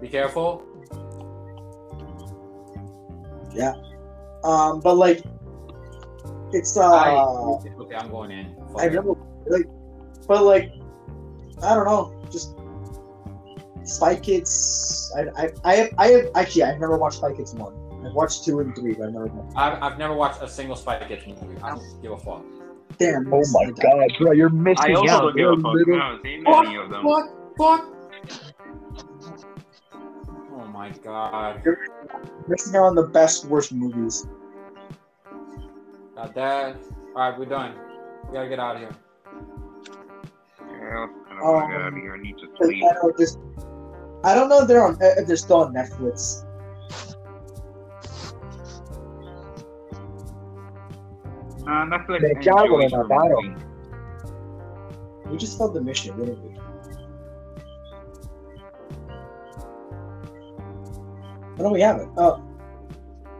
[0.00, 0.62] Be careful.
[3.54, 3.74] Yeah.
[4.44, 5.22] Um, but like,
[6.52, 7.10] it's uh, I,
[7.80, 8.54] okay, I'm going in.
[8.72, 8.94] Fuck I've it.
[8.94, 9.14] never
[9.46, 9.66] like,
[10.26, 10.72] but like,
[11.62, 12.54] I don't know, just
[13.84, 15.12] Spy Kids.
[15.16, 17.74] I I I have, I have actually I've never watched Spy Kids one.
[18.06, 19.56] I've watched two and three, but I've never watched.
[19.56, 21.60] I've, I've never watched a single Spy Kids movie.
[21.62, 22.44] I don't give a fuck.
[22.98, 23.32] Damn.
[23.32, 25.20] Oh my god, bro, you're missing I also out.
[25.20, 25.72] don't give You're a fuck.
[25.74, 27.04] little- I haven't seen any of them.
[27.04, 27.94] Fuck, fuck.
[30.52, 31.62] Oh my god.
[32.48, 34.26] Missing out on the best worst movies.
[36.18, 36.76] Got that.
[37.14, 37.74] Alright, we're done.
[38.26, 38.90] We gotta get out of here.
[40.60, 42.14] Yeah, I don't want to get out of here.
[42.16, 42.82] I need to I sleep.
[43.00, 43.38] don't, just,
[44.24, 46.44] I don't know if they're on if they're still on Netflix.
[51.62, 53.40] Uh, Netflix Me and cago Joey en la for mano.
[53.42, 53.64] movie.
[55.30, 56.56] We just felt the mission, didn't we?
[61.62, 62.10] No, we haven't.
[62.16, 62.42] Oh,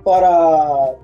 [0.04, 0.94] but uh,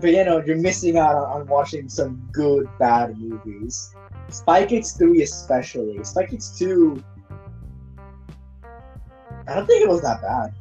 [0.00, 3.94] but you know, you're missing out on, on watching some good bad movies.
[4.28, 6.02] Spy Kids three, especially.
[6.04, 7.02] Spy Kids two.
[9.46, 10.54] I don't think it was that bad.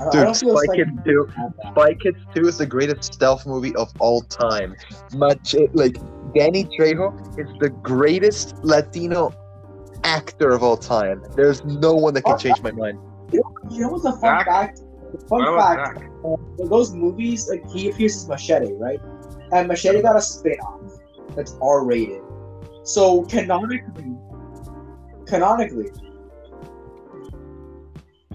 [0.00, 1.28] I don't, Dude, don't Spy Kids 2.
[1.72, 4.74] Spy Kids 2 is the greatest stealth movie of all time.
[5.12, 5.98] Much like
[6.34, 9.34] Danny Trejo is the greatest Latino
[10.02, 11.22] actor of all time.
[11.36, 12.98] There's no one that can oh, change my mind.
[13.30, 14.80] You know what's a fun fact?
[15.28, 16.00] Fun What fact.
[16.00, 16.10] that?
[16.24, 19.00] uh, those movies, like he appears as Machete, right?
[19.52, 20.80] And Machete got a spin-off
[21.34, 22.22] that's R-rated.
[22.84, 24.16] So canonically,
[25.26, 25.90] canonically,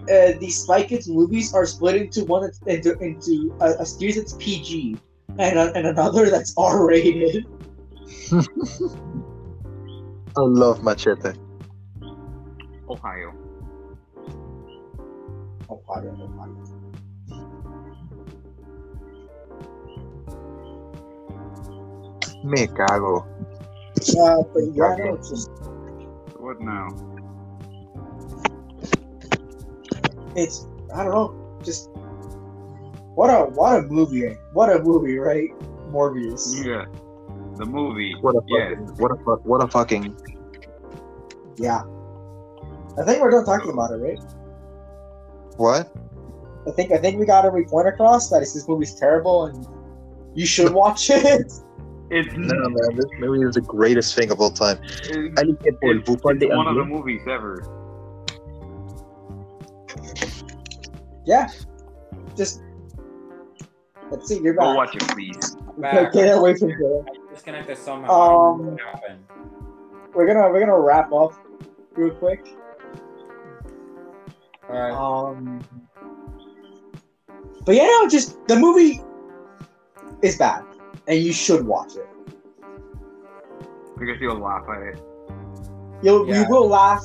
[0.04, 4.18] uh, the Spy Kids movies are split into one that's into, into a, a series
[4.18, 4.98] that's PG
[5.40, 7.46] and a, and another that's R-rated.
[10.38, 11.32] I love Machete.
[12.90, 13.34] Ohio.
[15.70, 16.32] Oh, I don't know.
[16.41, 16.66] I don't know.
[22.43, 23.26] Me cago.
[24.20, 25.49] Uh, but yeah, no, just
[26.38, 26.88] What now?
[30.36, 31.89] it's I don't know, just
[33.16, 35.49] what a what a movie, what a movie, right?
[35.89, 36.63] Morbius.
[36.63, 36.86] Yeah.
[37.55, 38.13] The movie.
[38.22, 38.76] What a Yeah.
[38.97, 40.16] what a fu- what a fucking
[41.57, 41.82] Yeah.
[42.99, 44.20] I think we're done talking about it, right?
[45.58, 45.93] What?
[46.68, 49.68] I think I think we got every point across that is this movie's terrible and
[50.34, 51.51] you should watch it.
[52.12, 54.78] It's, No man, this movie is the greatest thing of all time.
[54.84, 55.08] it's,
[55.41, 57.64] Alguien que por it's, it's one of the movies ever.
[61.26, 61.49] yeah.
[62.38, 62.62] Just
[64.12, 65.56] let's see, you're Go watch it, please.
[65.78, 66.14] Back.
[66.14, 67.03] Get away from here.
[67.08, 68.12] I disconnected somehow.
[68.12, 69.26] I don't know Um, what happened.
[70.14, 71.34] We're gonna we're gonna wrap up
[71.95, 72.47] real quick.
[74.70, 74.93] Alright.
[74.93, 75.63] Um,
[77.66, 79.01] but yeah, no, just the movie
[80.22, 80.63] is bad,
[81.07, 82.07] and you should watch it.
[83.97, 85.01] Because you'll laugh at it.
[86.01, 86.41] You'll Yeah.
[86.41, 87.03] you will laugh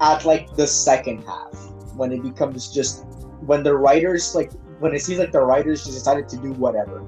[0.00, 1.52] at like the second half
[1.96, 3.04] when it becomes just
[3.40, 7.02] when the writers like when it seems like the writers just decided to do whatever.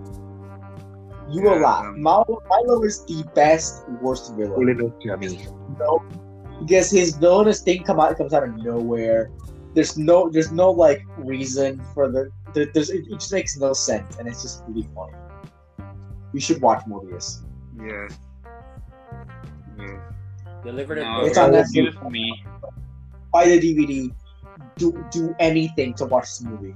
[1.30, 1.84] You will Yeah, laugh.
[1.84, 4.52] um, Milo, Milo is the best worst villain.
[4.58, 5.46] Culero a mí.
[5.78, 6.02] No,
[6.60, 9.30] because his villainous thing come out comes out of nowhere.
[9.74, 13.72] There's no there's no like reason for the there, there's it, it just makes no
[13.72, 15.14] sense and it's just really funny.
[16.32, 17.44] You should watch Morbius.
[17.76, 18.08] Yeah.
[19.78, 20.00] Yeah.
[20.64, 21.02] Delivered it.
[21.04, 21.92] No, It's on it's Netflix.
[21.92, 22.44] just me.
[23.32, 24.12] Buy the DVD.
[24.76, 26.74] Do do anything to watch this movie.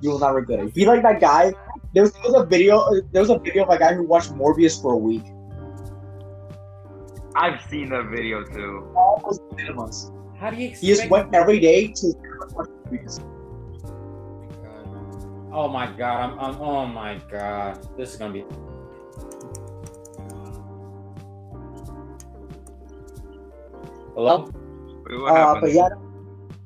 [0.00, 0.74] You will not regret it.
[0.74, 1.52] Be like that guy.
[1.94, 2.84] There was, there was a video.
[3.12, 5.24] There was a video of a guy who watched Morbius for a week.
[7.38, 8.92] I've seen that video too.
[8.96, 10.10] Almost cinemas.
[10.40, 12.12] How do you He just went every day to.
[15.52, 17.78] Oh my god, I'm, I'm oh my god.
[17.96, 18.44] This is gonna be
[24.14, 24.50] Hello?
[25.08, 25.88] Wait, what Uh, but yeah.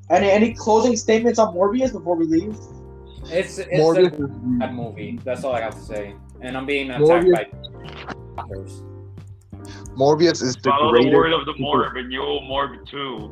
[0.08, 2.56] Any any closing statements on Morbius before we leave?
[3.26, 5.20] It's it's Morbius a bad movie.
[5.22, 6.14] That's all I have to say.
[6.40, 7.52] And I'm being attacked Morbius-
[8.36, 8.82] by hackers.
[9.96, 13.30] Morbius is the Follow the word of the Morb, and you'll Morb too.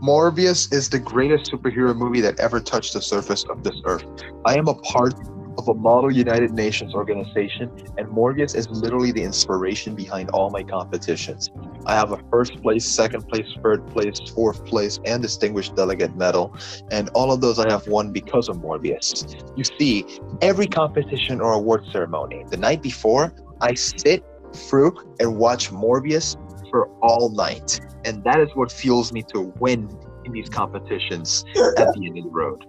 [0.00, 4.04] Morbius is the greatest superhero movie that ever touched the surface of this earth.
[4.44, 5.14] I am a part
[5.58, 10.62] of a model United Nations organization, and Morbius is literally the inspiration behind all my
[10.62, 11.50] competitions.
[11.86, 16.56] I have a first place, second place, third place, fourth place, and distinguished delegate medal,
[16.92, 19.42] and all of those I have won because of Morbius.
[19.56, 20.06] You see,
[20.40, 24.24] every competition or award ceremony, the night before, I sit
[24.54, 26.36] through and watch Morbius
[26.70, 29.88] for all night and that is what fuels me to win
[30.24, 32.64] in these competitions at the end of the road.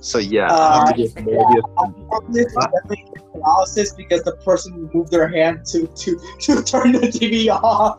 [0.00, 1.62] So yeah, to uh, give Morbius.
[1.76, 7.00] Morbius is definitely paralysis because the person moved their hand to to to turn the
[7.00, 7.98] TV off.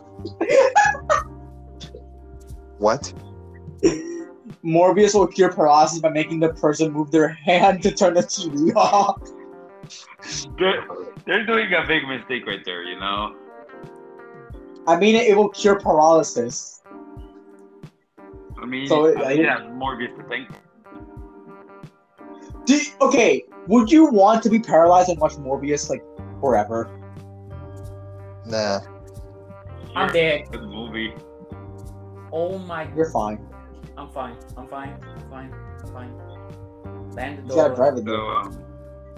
[2.79, 3.13] What?
[4.63, 8.75] Morbius will cure paralysis by making the person move their hand to turn the TV
[8.75, 9.21] off.
[10.59, 10.83] They're,
[11.25, 13.35] they're doing a big mistake right there, you know.
[14.87, 16.81] I mean, it, it will cure paralysis.
[18.61, 20.49] I mean, So, I I- mean, yeah, Morbius to thank.
[22.65, 26.03] Do, okay, would you want to be paralyzed and watch Morbius like
[26.39, 26.89] forever?
[28.45, 28.81] Nah.
[29.95, 30.49] I'm dead.
[30.51, 31.13] Good movie.
[32.31, 32.87] Oh my.
[32.95, 33.45] You're fine.
[33.97, 34.37] I'm fine.
[34.55, 34.95] I'm fine.
[35.03, 35.53] I'm fine.
[35.83, 37.11] I'm fine.
[37.15, 37.57] Land the door.
[37.57, 38.05] You gotta drive it.
[38.05, 38.63] So, um,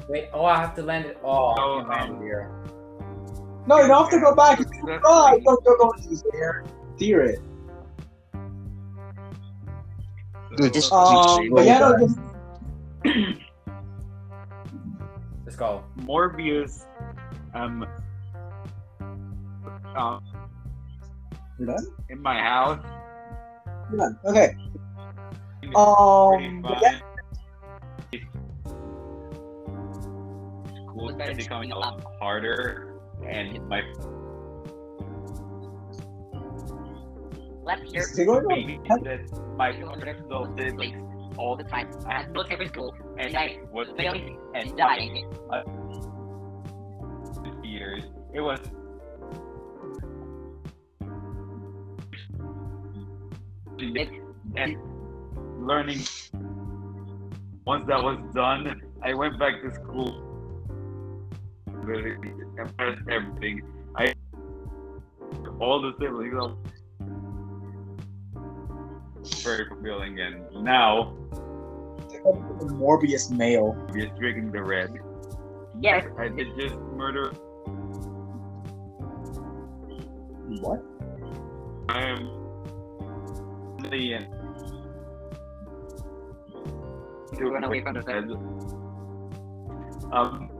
[0.09, 0.29] Wait.
[0.33, 1.17] Oh, I have to land it.
[1.23, 2.51] Oh, So, I can't land um, it here.
[3.65, 4.59] No, you don't have to go back.
[4.59, 5.43] You can that's- drive.
[5.43, 6.65] Don't go go easy there.
[6.95, 7.39] Steer it.
[10.57, 12.19] Dude, just- Um, just- but yeah, no, just-
[15.45, 15.83] Let's go.
[16.01, 16.85] Morbius,
[17.53, 17.85] um,
[19.95, 20.19] uh,
[21.59, 21.85] you're done.
[22.09, 22.83] in my house.
[23.91, 24.19] You're done.
[24.25, 24.55] Okay.
[25.75, 26.99] Um, yeah,
[31.09, 33.81] School is becoming a lot harder, and my
[37.63, 38.03] Left here.
[38.03, 38.49] still going on.
[38.49, 41.89] baby that my little siblings all the time.
[42.05, 45.31] I had to look every school, and I was failing and dying.
[47.63, 48.03] years.
[48.33, 48.59] It was
[54.55, 54.77] and
[55.59, 56.01] learning.
[57.65, 60.32] Once that was done, I went back to school.
[61.83, 62.15] Really,
[62.57, 63.61] impressed everything.
[63.95, 64.13] I
[65.59, 66.33] all the siblings.
[66.33, 66.55] are
[69.43, 71.15] Very fulfilling, and now
[72.79, 73.75] Morbius male.
[73.91, 74.93] we're drinking the red.
[75.81, 77.31] Yes, I did just murder.
[80.61, 80.81] What?
[81.89, 82.29] I am
[83.89, 84.27] the end.
[87.37, 88.29] to run away from the Head.
[90.11, 90.52] Um.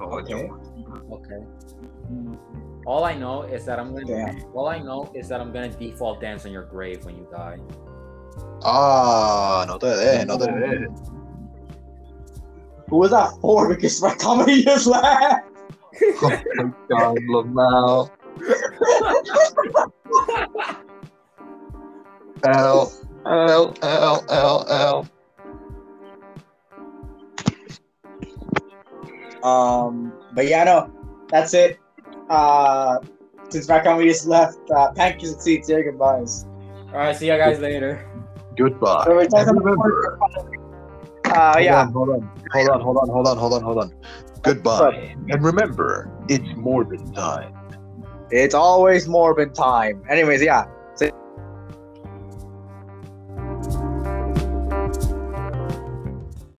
[0.00, 0.50] Okay.
[1.12, 1.46] Okay.
[2.86, 4.06] All I know is that I'm gonna.
[4.06, 4.44] Damn.
[4.54, 7.58] All I know is that I'm gonna default dance on your grave when you die.
[8.62, 11.10] Ah, no te dejes, no te dejes.
[12.90, 13.68] Who was that for?
[13.74, 15.46] Because my comedy just left.
[16.22, 18.10] Oh my God, Lamau.
[22.46, 22.92] L,
[23.26, 25.08] L, L, L, L.
[29.44, 30.90] Um, but yeah, no,
[31.28, 31.78] that's it.
[32.28, 32.98] Uh,
[33.50, 35.68] since my we just left, uh, pancakes and seats.
[35.68, 36.46] Say goodbyes.
[36.88, 37.14] All right.
[37.14, 38.04] See you guys later.
[38.56, 39.04] Goodbye.
[39.04, 40.18] So we're talking And about- remember,
[41.26, 41.86] Uh, yeah.
[41.90, 43.92] hold on, hold on, hold on, hold on, hold on, hold on.
[44.42, 45.14] Goodbye.
[45.28, 47.52] And remember, it's Morbin time.
[48.30, 50.02] It's always Morbin time.
[50.08, 50.64] Anyways, yeah.